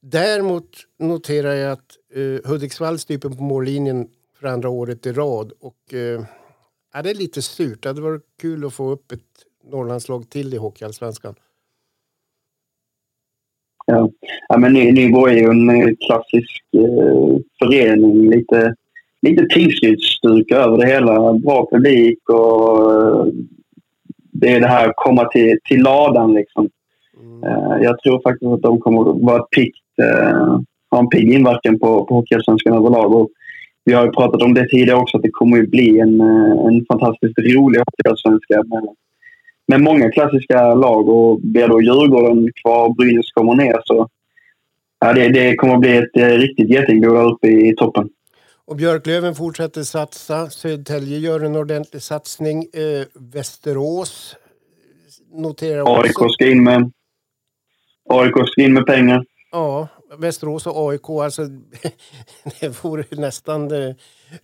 Däremot 0.00 0.70
noterar 0.98 1.54
jag 1.54 1.72
att 1.72 1.96
eh, 2.14 2.50
Hudiksvall 2.50 2.98
stryper 2.98 3.28
på 3.28 3.42
mållinjen 3.42 4.08
för 4.40 4.46
andra 4.46 4.68
året 4.68 5.06
i 5.06 5.12
rad 5.12 5.52
och 5.60 5.94
eh, 5.94 6.24
ja, 6.94 7.02
det 7.02 7.10
är 7.10 7.14
lite 7.14 7.42
surt. 7.42 7.82
Det 7.82 7.88
hade 7.88 8.00
varit 8.00 8.26
kul 8.40 8.64
att 8.64 8.72
få 8.72 8.90
upp 8.90 9.12
ett 9.12 9.20
Norrlandslag 9.64 10.30
till 10.30 10.54
i 10.54 10.56
Hockeyallsvenskan. 10.56 11.34
Ja. 13.90 14.10
ja 14.48 14.58
men 14.58 14.72
Nybro 14.72 15.26
är 15.26 15.32
ju 15.32 15.50
en 15.50 15.70
eh, 15.70 15.94
klassisk 16.06 16.62
eh, 16.76 17.36
förening. 17.58 18.30
Lite, 18.30 18.74
lite 19.22 19.46
tingsrydsstyrka 19.46 20.56
över 20.56 20.78
det 20.78 20.86
hela. 20.86 21.32
Bra 21.32 21.68
publik 21.72 22.28
och 22.28 22.92
eh, 22.92 23.26
det 24.32 24.52
är 24.52 24.60
det 24.60 24.66
här 24.66 24.88
att 24.88 24.96
komma 24.96 25.24
till, 25.24 25.58
till 25.64 25.82
ladan 25.82 26.34
liksom. 26.34 26.68
Mm. 27.22 27.44
Eh, 27.44 27.82
jag 27.82 27.98
tror 27.98 28.20
faktiskt 28.22 28.52
att 28.52 28.62
de 28.62 28.80
kommer 28.80 29.10
att 29.10 29.22
vara 29.22 29.42
piggt, 29.42 29.98
eh, 30.02 30.60
ha 30.90 30.98
en 30.98 31.08
pigg 31.08 31.32
inverkan 31.32 31.78
på, 31.78 32.04
på 32.06 32.14
Hockeyallsvenskan 32.14 32.76
överlag. 32.76 33.14
Och 33.14 33.28
vi 33.84 33.92
har 33.92 34.04
ju 34.04 34.10
pratat 34.10 34.42
om 34.42 34.54
det 34.54 34.68
tidigare 34.68 34.98
också 34.98 35.16
att 35.16 35.22
det 35.22 35.30
kommer 35.30 35.62
att 35.62 35.70
bli 35.70 35.98
en, 35.98 36.20
eh, 36.20 36.66
en 36.66 36.84
fantastiskt 36.88 37.38
rolig 37.38 37.78
Hockeyallsvenska 37.78 38.62
med 39.70 39.80
många 39.80 40.10
klassiska 40.10 40.74
lag 40.74 41.08
och 41.08 41.40
blir 41.40 41.68
då 41.68 41.82
Djurgården 41.82 42.52
kvar 42.62 42.84
och 42.88 42.94
Brynäs 42.94 43.32
kommer 43.32 43.54
ner 43.54 43.80
så 43.84 44.08
ja, 45.00 45.12
det, 45.12 45.28
det 45.28 45.56
kommer 45.56 45.74
att 45.74 45.80
bli 45.80 45.96
ett 45.96 46.16
eh, 46.16 46.26
riktigt 46.26 46.70
getingbo 46.70 47.14
där 47.14 47.32
uppe 47.32 47.48
i 47.48 47.74
toppen. 47.76 48.08
Och 48.64 48.76
Björklöven 48.76 49.34
fortsätter 49.34 49.82
satsa. 49.82 50.50
Södertälje 50.50 51.18
gör 51.18 51.40
en 51.40 51.56
ordentlig 51.56 52.02
satsning. 52.02 52.58
Eh, 52.58 53.06
Västerås 53.14 54.36
noterar 55.32 55.80
också... 55.80 56.02
AIK 56.02 56.32
ska 56.32 56.46
in 56.46 56.64
med, 56.64 56.92
AIK 58.08 58.34
ska 58.46 58.62
in 58.62 58.72
med 58.72 58.86
pengar. 58.86 59.24
Ja, 59.52 59.88
Västerås 60.18 60.66
och 60.66 60.90
AIK. 60.90 61.08
Alltså, 61.08 61.42
det 62.60 62.84
vore 62.84 63.04
nästan 63.10 63.70
eh, 63.70 63.94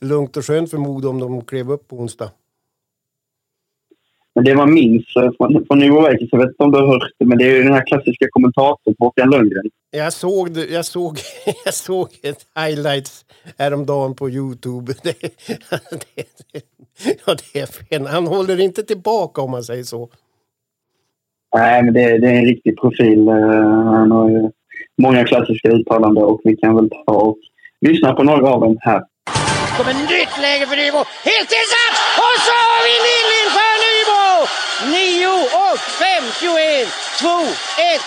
lugnt 0.00 0.36
och 0.36 0.44
skönt 0.44 0.70
för 0.70 0.78
Modo 0.78 1.08
om 1.08 1.20
de 1.20 1.44
klev 1.44 1.70
upp 1.70 1.88
på 1.88 1.96
onsdag. 1.96 2.30
Men 4.36 4.44
det 4.44 4.54
man 4.54 4.74
minns 4.74 5.04
från, 5.36 5.66
från 5.66 5.78
New 5.78 5.92
Vikings, 5.92 6.28
jag 6.32 6.38
vet 6.38 6.48
inte 6.48 6.62
om 6.62 6.72
du 6.72 6.78
har 6.78 6.86
hört 6.86 7.10
det, 7.18 7.24
men 7.24 7.38
det 7.38 7.44
är 7.44 7.56
ju 7.56 7.62
den 7.62 7.72
här 7.72 7.86
klassiska 7.86 8.26
kommentatorn 8.30 8.94
Håkan 8.98 9.30
Lundgren. 9.30 9.64
Jag 9.90 10.12
såg, 10.12 10.52
det, 10.52 10.66
jag, 10.66 10.84
såg, 10.84 11.18
jag 11.64 11.74
såg 11.74 12.08
ett 12.22 12.46
highlights 12.58 13.24
häromdagen 13.58 14.14
på 14.14 14.30
Youtube. 14.30 14.92
Det, 15.02 15.12
det, 16.52 16.62
ja, 17.26 17.36
det 17.52 17.60
är. 17.60 18.08
Han 18.08 18.26
håller 18.26 18.60
inte 18.60 18.82
tillbaka 18.82 19.40
om 19.42 19.50
man 19.50 19.62
säger 19.64 19.84
så. 19.84 20.08
Nej, 21.56 21.82
men 21.82 21.94
det, 21.94 22.18
det 22.18 22.26
är 22.26 22.38
en 22.38 22.44
riktig 22.44 22.80
profil. 22.80 23.28
Eh, 23.28 23.34
han 23.94 24.10
har 24.10 24.30
ju 24.30 24.50
många 25.02 25.24
klassiska 25.24 25.68
uttalanden 25.68 26.24
och 26.24 26.40
vi 26.44 26.56
kan 26.56 26.76
väl 26.76 26.90
ta 26.90 27.12
och 27.12 27.38
lyssna 27.80 28.14
på 28.14 28.22
några 28.22 28.48
av 28.50 28.60
dem 28.60 28.76
här. 28.80 28.98
Det 28.98 29.82
kommer 29.82 29.94
nytt 29.94 30.42
läge 30.42 30.66
för 30.66 30.76
Nybro. 30.76 31.04
Helt 31.24 31.48
tillsatt! 31.48 32.15
9 34.84 35.26
och 35.26 35.78
51. 35.78 36.88
2-1 37.18 37.98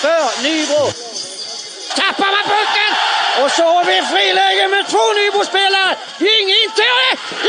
för 0.00 0.42
Nybro. 0.42 0.92
Tappar 1.96 2.30
man 2.30 2.44
pucken! 2.44 2.92
Och 3.44 3.50
så 3.50 3.62
har 3.62 3.84
vi 3.84 4.02
friläge 4.02 4.68
med 4.68 4.88
två 4.88 5.12
Nybrospelare. 5.12 5.96
Gynge 6.18 6.54
inte! 6.64 6.82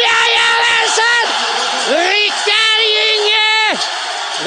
Jajamensan! 0.06 1.26
Rickard 1.90 2.82
Gynge! 2.96 3.80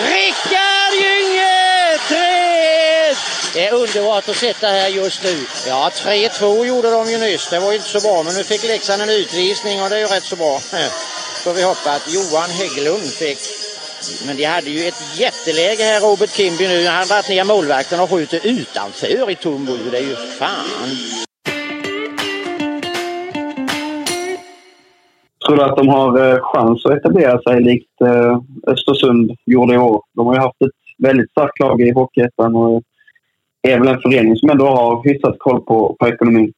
Rickard 0.09 0.95
Gynge! 0.95 1.99
3 2.09 3.15
Det 3.55 3.67
är 3.67 3.73
underbart 3.73 4.29
att 4.29 4.37
sitta 4.37 4.67
här 4.67 4.89
just 4.89 5.23
nu. 5.23 5.47
Ja, 5.67 5.91
3-2 5.95 6.65
gjorde 6.65 6.91
de 6.91 7.11
ju 7.11 7.19
nyss. 7.19 7.49
Det 7.51 7.59
var 7.59 7.73
inte 7.73 7.89
så 7.89 8.01
bra, 8.01 8.23
men 8.23 8.35
nu 8.35 8.45
fick 8.45 8.63
Leksand 8.63 9.03
en 9.03 9.11
utvisning 9.11 9.83
och 9.83 9.91
det 9.91 9.97
är 9.97 10.01
ju 10.01 10.07
rätt 10.07 10.25
så 10.25 10.37
bra. 10.37 10.61
Får 11.45 11.53
vi 11.53 11.63
hoppas 11.63 11.87
att 11.87 12.13
Johan 12.13 12.51
Hägglund 12.51 13.13
fick 13.13 13.62
men 14.27 14.37
de 14.37 14.45
hade 14.45 14.71
ju 14.71 14.81
ett 14.91 15.03
jätteläge 15.25 15.83
här, 15.91 16.01
Robert 16.01 16.31
Kimby 16.37 16.65
nu. 16.69 16.87
Han 16.87 16.97
har 16.97 17.09
dragit 17.11 17.29
ner 17.29 17.45
målvakten 17.45 18.01
och 18.01 18.11
skjuter 18.11 18.41
utanför 18.57 19.31
i 19.31 19.35
Tumbo. 19.35 19.73
Det 19.91 19.99
är 19.99 20.09
ju 20.13 20.17
fan. 20.41 20.91
Tror 25.47 25.57
du 25.57 25.63
att 25.63 25.77
de 25.77 25.89
har 25.89 26.11
eh, 26.25 26.39
chans 26.43 26.87
att 26.87 26.97
etablera 26.99 27.43
sig 27.43 27.63
likt 27.63 28.01
eh, 28.01 28.41
Östersund 28.67 29.31
gjorde 29.47 29.75
i 29.75 29.79
år? 29.79 30.03
De 30.15 30.27
har 30.27 30.35
ju 30.35 30.41
haft 30.41 30.63
ett 30.63 30.79
väldigt 30.99 31.31
starkt 31.31 31.61
lag 31.61 31.81
i 31.81 31.91
Hockeyettan 31.91 32.57
och 32.57 32.83
är 33.63 33.79
väl 33.79 33.89
en 33.89 34.01
förening 34.01 34.37
som 34.37 34.51
ändå 34.51 34.67
har 34.67 35.09
hyfsat 35.09 35.37
koll 35.39 35.61
på, 35.61 35.97
på 35.99 36.09
ekonomin. 36.09 36.53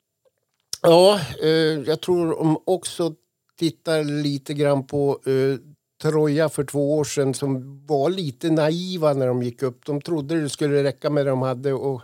Ja, 0.83 1.21
eh, 1.43 1.83
jag 1.87 2.01
tror 2.01 2.27
de 2.27 2.59
också 2.67 3.13
tittar 3.59 4.23
lite 4.23 4.55
grann 4.55 4.87
på 4.87 5.19
eh, 5.27 5.74
Troja 6.05 6.49
för 6.49 6.64
två 6.64 6.99
år 6.99 7.05
sedan 7.05 7.35
som 7.35 7.81
var 7.87 8.11
lite 8.11 8.51
naiva 8.51 9.12
när 9.12 9.27
de 9.27 9.43
gick 9.43 9.62
upp. 9.62 9.87
De 9.87 10.01
trodde 10.01 10.40
det 10.40 10.49
skulle 10.49 10.85
räcka 10.85 11.11
med 11.11 11.27
det 11.27 11.31
de 11.31 11.43
hade 11.43 11.73
och 11.73 12.03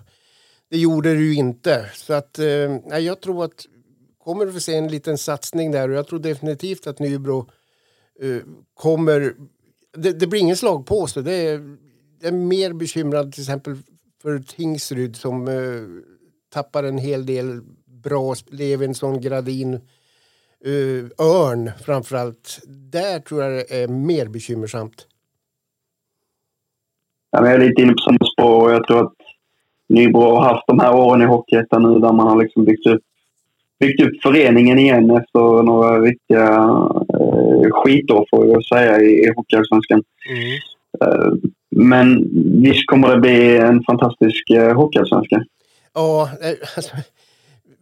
det 0.70 0.78
gjorde 0.78 1.14
det 1.14 1.20
ju 1.20 1.34
inte. 1.34 1.90
Så 1.94 2.12
att, 2.12 2.38
eh, 2.38 2.98
jag 2.98 3.20
tror 3.20 3.44
att 3.44 3.66
kommer 4.24 4.46
vi 4.46 4.52
få 4.52 4.60
se 4.60 4.74
en 4.74 4.88
liten 4.88 5.18
satsning 5.18 5.70
där 5.70 5.88
och 5.88 5.94
jag 5.94 6.06
tror 6.06 6.18
definitivt 6.18 6.86
att 6.86 6.98
Nybro 6.98 7.50
eh, 8.20 8.42
kommer... 8.74 9.34
Det, 9.96 10.12
det, 10.12 10.26
blir 10.26 10.40
ingen 10.40 10.56
slagpåse. 10.56 11.22
Det 11.22 11.32
är, 11.32 11.76
det 12.20 12.26
är 12.26 12.32
mer 12.32 12.72
bekymrad 12.72 13.32
till 13.32 13.42
exempel 13.42 13.76
för 14.22 14.38
Tingsryd 14.38 15.16
som 15.16 15.48
eh, 15.48 16.02
tappar 16.52 16.84
en 16.84 16.98
hel 16.98 17.26
del 17.26 17.60
bra 17.86 18.34
Levinson, 18.50 19.20
Gradin, 19.20 19.80
uh, 20.66 21.04
Örn 21.18 21.70
framförallt. 21.84 22.60
Där 22.66 23.18
tror 23.18 23.42
jag 23.42 23.52
det 23.52 23.82
är 23.82 23.88
mer 23.88 24.26
bekymmersamt. 24.26 25.06
Ja, 27.30 27.46
jag 27.46 27.54
är 27.54 27.58
lite 27.58 27.82
inne 27.82 27.92
på 27.92 27.98
samma 27.98 28.18
spår 28.32 28.64
och 28.64 28.72
jag 28.72 28.86
tror 28.86 29.06
att 29.06 29.14
Nybro 29.88 30.20
har 30.20 30.44
haft 30.44 30.66
de 30.66 30.78
här 30.80 30.94
åren 30.94 31.22
i 31.22 31.24
Hockeyettan 31.24 31.82
nu 31.82 31.98
där 31.98 32.12
man 32.12 32.26
har 32.26 32.42
liksom 32.42 32.64
byggt 32.64 32.86
upp, 32.86 33.02
byggt 33.80 34.02
upp 34.02 34.22
föreningen 34.22 34.78
igen 34.78 35.10
efter 35.10 35.62
några 35.62 36.00
riktiga 36.00 36.48
eh, 37.14 37.70
skitår 37.70 38.26
får 38.30 38.46
jag 38.46 38.64
säga 38.64 39.00
i, 39.00 39.10
i 39.10 39.32
Hockeyallsvenskan. 39.36 40.02
Mm. 40.30 40.58
Eh, 41.00 41.32
men 41.70 42.28
visst 42.62 42.86
kommer 42.86 43.08
det 43.08 43.20
bli 43.20 43.56
en 43.56 43.82
fantastisk 43.82 44.50
eh, 44.50 44.76
Hockeyallsvenska. 44.76 45.44
Ja, 45.94 46.28
alltså, 46.76 46.96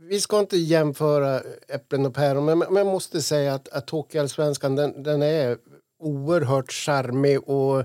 vi 0.08 0.20
ska 0.20 0.40
inte 0.40 0.56
jämföra 0.56 1.40
äpplen 1.68 2.06
och 2.06 2.14
päron 2.14 2.44
men, 2.44 2.58
men 2.58 2.76
jag 2.76 2.86
måste 2.86 3.22
säga 3.22 3.54
att, 3.54 3.68
att 3.68 3.90
Hockeyallsvenskan 3.90 4.76
den, 4.76 5.02
den 5.02 5.22
är 5.22 5.58
oerhört 5.98 6.72
charmig 6.72 7.48
och 7.48 7.84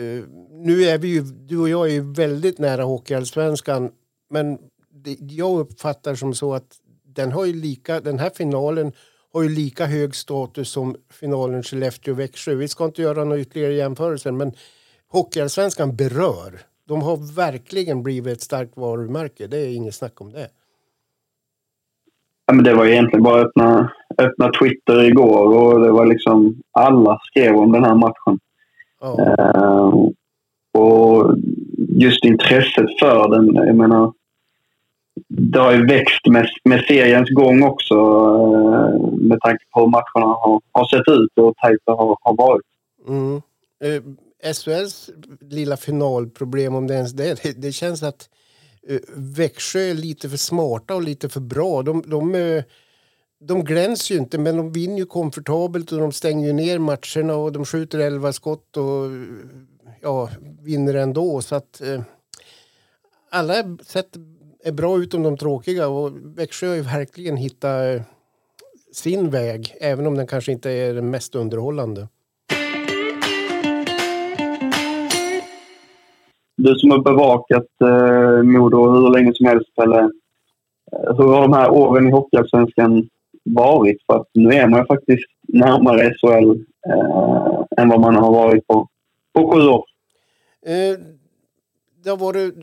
Uh, 0.00 0.24
nu 0.50 0.84
är 0.84 0.98
vi 0.98 1.08
ju, 1.08 1.22
du 1.22 1.58
och 1.58 1.68
jag 1.68 1.86
är 1.86 1.92
ju 1.92 2.12
väldigt 2.12 2.58
nära 2.58 2.84
Hockeyallsvenskan 2.84 3.92
men 4.30 4.58
det, 4.90 5.16
jag 5.20 5.58
uppfattar 5.58 6.14
som 6.14 6.34
så 6.34 6.54
att 6.54 6.76
den, 7.04 7.32
har 7.32 7.44
ju 7.44 7.52
lika, 7.52 8.00
den 8.00 8.18
här 8.18 8.30
finalen 8.30 8.92
har 9.32 9.42
ju 9.42 9.48
lika 9.48 9.86
hög 9.86 10.14
status 10.14 10.68
som 10.68 10.96
finalen 11.10 11.62
Skellefteå-Växjö. 11.62 12.54
Vi 12.54 12.68
ska 12.68 12.84
inte 12.84 13.02
göra 13.02 13.24
några 13.24 13.40
ytterligare 13.40 13.74
jämförelser 13.74 14.32
men 14.32 14.52
Hockeyallsvenskan 15.08 15.96
berör. 15.96 16.60
De 16.88 17.02
har 17.02 17.34
verkligen 17.34 18.02
blivit 18.02 18.36
ett 18.36 18.42
starkt 18.42 18.76
varumärke. 18.76 19.46
Det 19.46 19.58
är 19.58 19.68
inget 19.68 19.94
snack 19.94 20.20
om 20.20 20.32
det. 20.32 20.50
Ja, 22.46 22.54
men 22.54 22.64
det 22.64 22.74
var 22.74 22.86
egentligen 22.86 23.22
bara 23.22 23.40
att 23.40 23.46
öppna, 23.46 23.92
öppna 24.18 24.50
Twitter 24.52 25.04
igår 25.04 25.56
och 25.56 25.80
det 25.80 25.90
var 25.90 26.06
liksom 26.06 26.62
alla 26.72 27.18
skrev 27.22 27.56
om 27.56 27.72
den 27.72 27.84
här 27.84 27.94
matchen. 27.94 28.38
Oh. 29.00 29.20
Uh, 29.20 30.08
och 30.72 31.36
just 31.88 32.24
intresset 32.24 32.98
för 33.00 33.28
den, 33.28 33.54
jag 33.54 33.76
menar, 33.76 34.12
det 35.28 35.58
har 35.58 35.72
ju 35.72 35.86
växt 35.86 36.26
med, 36.26 36.48
med 36.64 36.84
seriens 36.88 37.30
gång 37.30 37.62
också 37.62 37.94
uh, 37.94 39.12
med 39.12 39.40
tanke 39.40 39.64
på 39.70 39.80
hur 39.80 39.86
matcherna 39.86 40.34
har, 40.34 40.60
har 40.72 40.84
sett 40.84 41.08
ut 41.08 41.38
och 41.38 41.56
tajt 41.56 41.80
har, 41.86 42.16
har 42.20 42.36
varit. 42.36 42.66
Mm. 43.08 43.34
Uh, 43.84 43.94
eh, 43.94 44.52
SHLs 44.52 45.10
lilla 45.40 45.76
finalproblem, 45.76 46.74
om 46.74 46.86
det 46.86 46.94
ens 46.94 47.12
det, 47.12 47.42
det, 47.42 47.62
det 47.62 47.72
känns 47.72 48.02
att 48.02 48.28
Eh, 48.88 49.00
Växjö 49.14 49.80
är 49.80 49.94
lite 49.94 50.28
för 50.28 50.36
smarta 50.36 50.94
och 50.94 51.02
lite 51.02 51.28
för 51.28 51.40
bra. 51.40 51.82
De, 51.82 52.02
de 52.06 52.34
eh, 52.34 52.64
de 53.38 53.64
glänser 53.64 54.14
ju 54.14 54.20
inte, 54.20 54.38
men 54.38 54.56
de 54.56 54.72
vinner 54.72 54.98
ju 54.98 55.06
komfortabelt 55.06 55.92
och 55.92 55.98
de 55.98 56.12
stänger 56.12 56.46
ju 56.46 56.52
ner 56.52 56.78
matcherna 56.78 57.36
och 57.36 57.52
de 57.52 57.64
skjuter 57.64 57.98
elva 57.98 58.32
skott 58.32 58.76
och 58.76 59.10
ja, 60.00 60.30
vinner 60.62 60.94
ändå. 60.94 61.42
Så 61.42 61.54
att 61.54 61.80
eh, 61.80 62.02
alla 63.30 63.78
sätt 63.82 64.16
är 64.64 64.72
bra 64.72 64.98
utom 64.98 65.22
de 65.22 65.36
tråkiga 65.36 65.88
och 65.88 66.12
Växjö 66.38 66.68
har 66.68 66.74
ju 66.74 66.82
verkligen 66.82 67.36
hittat 67.36 67.96
eh, 67.96 68.02
sin 68.92 69.30
väg, 69.30 69.76
även 69.80 70.06
om 70.06 70.14
den 70.14 70.26
kanske 70.26 70.52
inte 70.52 70.70
är 70.70 70.94
den 70.94 71.10
mest 71.10 71.34
underhållande. 71.34 72.08
Du 76.56 76.74
som 76.74 76.90
har 76.90 76.98
bevakat 76.98 77.66
eh, 77.80 78.42
Modo 78.42 78.90
hur 78.90 79.10
länge 79.10 79.34
som 79.34 79.46
helst, 79.46 79.74
Pelle. 79.74 80.00
Eh, 80.00 81.16
hur 81.16 81.24
har 81.24 81.42
de 81.42 81.52
här 81.52 81.70
åren 81.70 82.08
i 82.08 82.10
Hockeyallsvenskan 82.10 83.08
varit. 83.44 84.02
För 84.06 84.16
att 84.16 84.28
nu 84.34 84.52
är 84.52 84.68
man 84.68 84.80
ju 84.80 84.86
faktiskt 84.86 85.26
närmare 85.48 86.14
SHL 86.14 86.50
eh, 86.90 87.82
än 87.82 87.88
vad 87.88 88.00
man 88.00 88.16
har 88.16 88.32
varit 88.32 88.66
på, 88.66 88.88
på 89.32 89.50
sju 89.52 89.60
år. 89.60 89.84
Eh, 90.66 90.98
det 92.04 92.10
har 92.10 92.16
varit, 92.16 92.54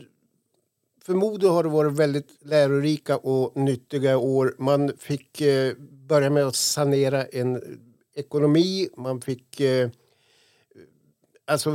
för 1.04 1.14
Modo 1.14 1.48
har 1.48 1.62
det 1.62 1.68
varit 1.68 1.98
väldigt 1.98 2.44
lärorika 2.44 3.16
och 3.16 3.56
nyttiga 3.56 4.18
år. 4.18 4.54
Man 4.58 4.92
fick 4.98 5.40
eh, 5.40 5.72
börja 6.08 6.30
med 6.30 6.46
att 6.46 6.54
sanera 6.56 7.24
en 7.24 7.62
ekonomi. 8.16 8.88
Man 8.96 9.20
fick 9.20 9.60
eh, 9.60 9.88
alltså 11.46 11.70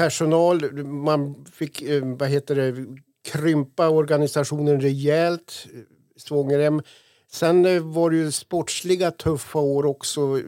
personal. 0.00 0.84
Man 0.84 1.44
fick 1.52 1.82
eh, 1.82 2.04
vad 2.04 2.28
heter 2.28 2.54
det, 2.54 2.86
krympa 3.22 3.88
organisationen 3.88 4.80
rejält. 4.80 5.66
Eh, 5.74 5.80
Svångrem 6.16 6.82
Sen 7.32 7.66
eh, 7.66 7.82
var 7.82 8.10
det 8.10 8.16
ju 8.16 8.32
sportsliga 8.32 9.10
tuffa 9.10 9.58
år 9.58 9.86
också 9.86 10.40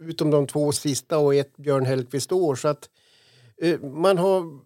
utom 0.00 0.30
de 0.30 0.46
två 0.46 0.72
sista 0.72 1.18
och 1.18 1.34
ett 1.34 1.56
Björn 1.56 1.84
Hellkvist 1.84 2.32
år. 2.32 2.54
Så 2.54 2.68
att 2.68 2.88
man 3.82 4.18
har, 4.18 4.58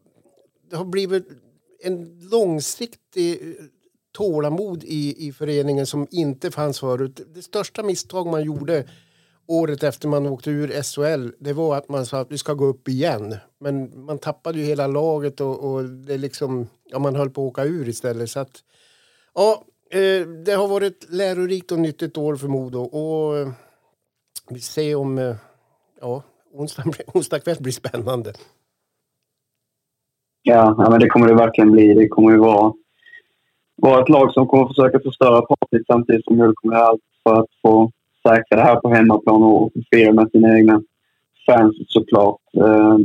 det 0.71 0.77
har 0.77 0.85
blivit 0.85 1.29
en 1.83 2.29
långsiktig 2.31 3.57
tålamod 4.13 4.85
i, 4.85 5.29
i 5.29 5.33
föreningen 5.33 5.87
som 5.87 6.07
inte 6.11 6.51
fanns 6.51 6.81
förut. 6.81 7.21
Det 7.35 7.43
största 7.43 7.83
misstag 7.83 8.27
man 8.27 8.45
gjorde 8.45 8.89
året 9.53 9.83
efter 9.83 10.09
man 10.09 10.27
åkte 10.27 10.51
ur 10.51 10.83
SHL 10.83 11.31
det 11.39 11.53
var 11.53 11.77
att 11.77 11.89
man 11.89 12.07
sa 12.07 12.21
att 12.21 12.33
vi 12.33 12.39
ska 12.39 12.55
gå 12.55 12.65
upp 12.65 12.89
igen. 12.89 13.37
Men 13.61 14.05
man 14.05 14.19
tappade 14.19 14.59
ju 14.59 14.65
hela 14.65 14.87
laget 14.87 15.41
och, 15.41 15.73
och 15.73 15.85
det 15.85 16.19
liksom, 16.19 16.69
ja, 16.91 16.99
man 16.99 17.17
höll 17.17 17.31
på 17.31 17.47
att 17.47 17.51
åka 17.51 17.65
ur 17.65 17.89
istället. 17.89 18.31
Så 18.31 18.41
att, 18.41 18.63
ja, 19.35 19.65
Eh, 19.95 20.27
det 20.27 20.53
har 20.53 20.69
varit 20.69 21.07
lärorikt 21.11 21.73
och 21.73 21.79
nyttigt 21.79 22.19
år 22.19 22.37
för 22.37 22.49
Modo. 22.49 22.79
Och 22.79 23.39
eh, 23.39 23.49
vi 24.51 24.61
ser 24.61 24.97
om... 24.97 25.19
Eh, 25.19 25.35
ja, 26.01 26.23
onsdag, 26.53 26.83
onsdag 27.15 27.39
kväll 27.39 27.57
blir 27.61 27.73
spännande. 27.73 28.33
Ja, 30.43 30.87
men 30.91 31.01
det 31.01 31.09
kommer 31.09 31.29
det 31.29 31.35
verkligen 31.35 31.71
bli. 31.71 31.95
Det 31.95 32.09
kommer 32.09 32.31
ju 32.31 32.39
vara, 32.39 32.73
vara 33.77 34.03
ett 34.03 34.09
lag 34.09 34.33
som 34.33 34.47
kommer 34.47 34.69
försöka 34.69 35.01
förstöra 35.01 35.43
partiet 35.43 35.87
samtidigt 35.87 36.25
som 36.25 36.37
Modo 36.37 36.53
kommer 36.55 36.75
göra 36.75 36.87
allt 36.87 37.01
för 37.23 37.41
att 37.41 37.51
få 37.63 37.91
säkra 38.29 38.57
det 38.57 38.63
här 38.63 38.77
på 38.77 38.95
hemmaplan 38.95 39.43
och 39.43 39.73
fira 39.95 40.13
med 40.13 40.31
sina 40.33 40.59
egna 40.59 40.83
fans 41.47 41.77
såklart. 41.87 42.41
Eh, 42.57 42.99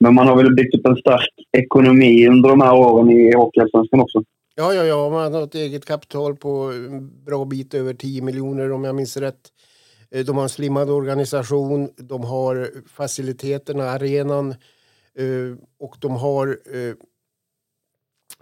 men 0.00 0.14
man 0.14 0.28
har 0.28 0.36
väl 0.36 0.54
byggt 0.54 0.74
upp 0.74 0.86
en 0.86 0.96
stark 0.96 1.30
ekonomi 1.52 2.28
under 2.28 2.48
de 2.48 2.60
här 2.60 2.74
åren 2.74 3.10
i 3.10 3.34
Hockeyallsvenskan 3.34 4.00
också. 4.00 4.22
Ja, 4.54 4.74
ja, 4.74 4.84
ja. 4.84 5.10
Man 5.10 5.34
har 5.34 5.42
ett 5.42 5.54
eget 5.54 5.84
kapital 5.84 6.36
på 6.36 6.72
en 6.72 7.24
bra 7.24 7.44
bit 7.44 7.74
över 7.74 7.94
10 7.94 8.22
miljoner 8.22 8.72
om 8.72 8.84
jag 8.84 8.94
minns 8.94 9.16
rätt. 9.16 9.48
Eh, 10.10 10.24
de 10.24 10.36
har 10.36 10.42
en 10.42 10.48
slimmad 10.48 10.90
organisation, 10.90 11.90
de 11.96 12.24
har 12.24 12.70
faciliteterna, 12.88 13.84
arenan 13.84 14.50
eh, 15.18 15.56
och 15.78 15.96
de 16.00 16.16
har, 16.16 16.58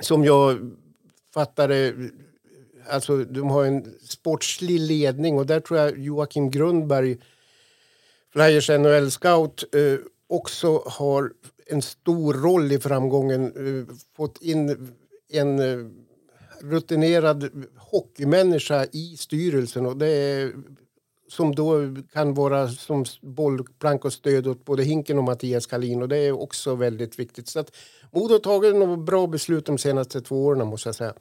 som 0.01 0.25
jag 0.25 0.59
fattar 1.35 1.69
det, 1.69 1.95
alltså 2.91 3.17
de 3.17 3.51
har 3.51 3.65
en 3.65 3.95
sportslig 4.09 4.81
ledning 4.81 5.39
och 5.39 5.47
där 5.47 5.61
tror 5.61 5.79
jag 5.79 5.99
Joakim 5.99 6.51
Grundberg, 6.51 7.19
Flyers 8.33 8.71
NHL-scout, 8.71 9.75
eh, 9.75 9.99
också 10.29 10.83
har 10.87 11.33
en 11.67 11.83
stor 11.83 12.35
roll 12.35 12.73
i 12.73 12.79
framgången. 12.79 13.45
Eh, 13.45 13.95
fått 14.17 14.43
in 14.43 14.93
en 15.33 15.59
eh, 15.59 15.87
rutinerad 16.61 17.51
hockeymänniska 17.77 18.87
i 18.93 19.17
styrelsen 19.17 19.87
och 19.87 19.97
det 19.97 20.09
är, 20.09 20.53
som 21.29 21.55
då 21.55 21.97
kan 22.13 22.35
vara 22.35 22.69
som 22.69 23.05
bollplank 23.23 24.05
och 24.05 24.13
stöd 24.13 24.47
åt 24.47 24.65
både 24.65 24.83
Hinken 24.83 25.19
och 25.19 25.25
Mattias 25.25 25.67
Kalin 25.67 26.03
och 26.03 26.09
det 26.09 26.19
är 26.19 26.33
också 26.33 26.75
väldigt 26.75 27.19
viktigt. 27.19 27.49
Så 27.49 27.61
att 27.61 27.77
Modo 28.11 28.35
har 28.35 28.39
tagit 28.39 28.77
några 28.77 28.97
bra 28.97 29.27
beslut 29.27 29.67
de 29.67 29.79
senaste 29.79 30.21
två 30.21 30.45
åren 30.45 30.69
måste 30.69 30.89
jag 30.89 30.97
säga. 30.97 31.15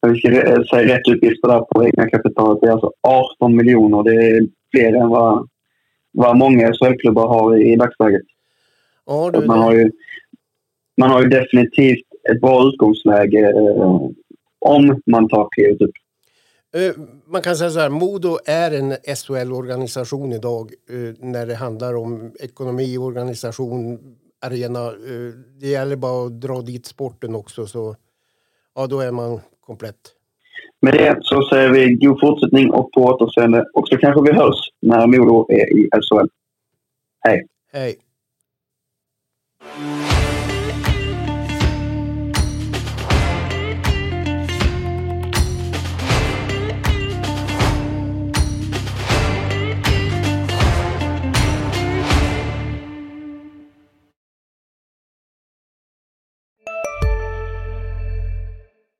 Jag 0.00 0.18
ska 0.18 0.28
säga 0.30 0.96
rätt 0.96 1.08
uppgifter 1.08 1.48
där 1.48 1.60
på 1.60 1.84
egna 1.84 2.10
kapitalet. 2.10 2.60
Det 2.60 2.66
är 2.66 2.72
alltså 2.72 2.92
18 3.02 3.56
miljoner. 3.56 4.02
Det 4.02 4.14
är 4.14 4.48
fler 4.70 4.94
än 4.94 5.08
vad, 5.08 5.48
vad 6.12 6.36
många 6.36 6.72
SHL-klubbar 6.72 7.28
har 7.28 7.56
i, 7.56 7.72
i 7.72 7.76
dagsläget. 7.76 8.22
Ja, 9.06 9.30
du, 9.30 9.46
man 9.46 9.58
har 9.58 9.72
ju 9.72 9.90
man 10.96 11.10
har 11.10 11.22
ju 11.22 11.28
definitivt 11.28 12.06
ett 12.32 12.40
bra 12.40 12.68
utgångsläge 12.68 13.50
eh, 13.50 14.08
om 14.58 15.02
man 15.06 15.28
tar 15.28 15.48
klivet 15.50 15.80
upp. 15.80 15.94
Eh, 16.74 17.02
man 17.26 17.42
kan 17.42 17.56
säga 17.56 17.70
så 17.70 17.80
här, 17.80 17.88
Modo 17.88 18.38
är 18.46 18.70
en 18.70 18.96
SHL-organisation 19.16 20.32
idag 20.32 20.72
eh, 20.90 21.14
när 21.18 21.46
det 21.46 21.54
handlar 21.54 21.96
om 21.96 22.32
ekonomi, 22.40 22.98
organisation, 22.98 23.98
arena. 24.40 24.86
Eh, 24.86 25.34
det 25.60 25.66
gäller 25.66 25.96
bara 25.96 26.26
att 26.26 26.40
dra 26.40 26.60
dit 26.60 26.86
sporten 26.86 27.34
också 27.34 27.66
så 27.66 27.96
ja, 28.74 28.86
då 28.86 29.00
är 29.00 29.12
man 29.12 29.40
komplett. 29.70 30.02
Med 30.82 30.94
det 30.94 31.18
så 31.22 31.48
säger 31.48 31.70
vi 31.70 31.94
god 31.94 32.20
fortsättning 32.20 32.70
och 32.70 32.92
på 32.92 33.00
återseende 33.00 33.64
och 33.74 33.88
så 33.88 33.96
kanske 33.96 34.22
vi 34.22 34.32
hörs 34.32 34.60
när 34.82 35.06
Modo 35.06 35.46
är 35.52 35.66
i 35.78 35.88
SHL. 35.92 36.28
Hej! 37.20 37.46
Hej! 37.72 37.96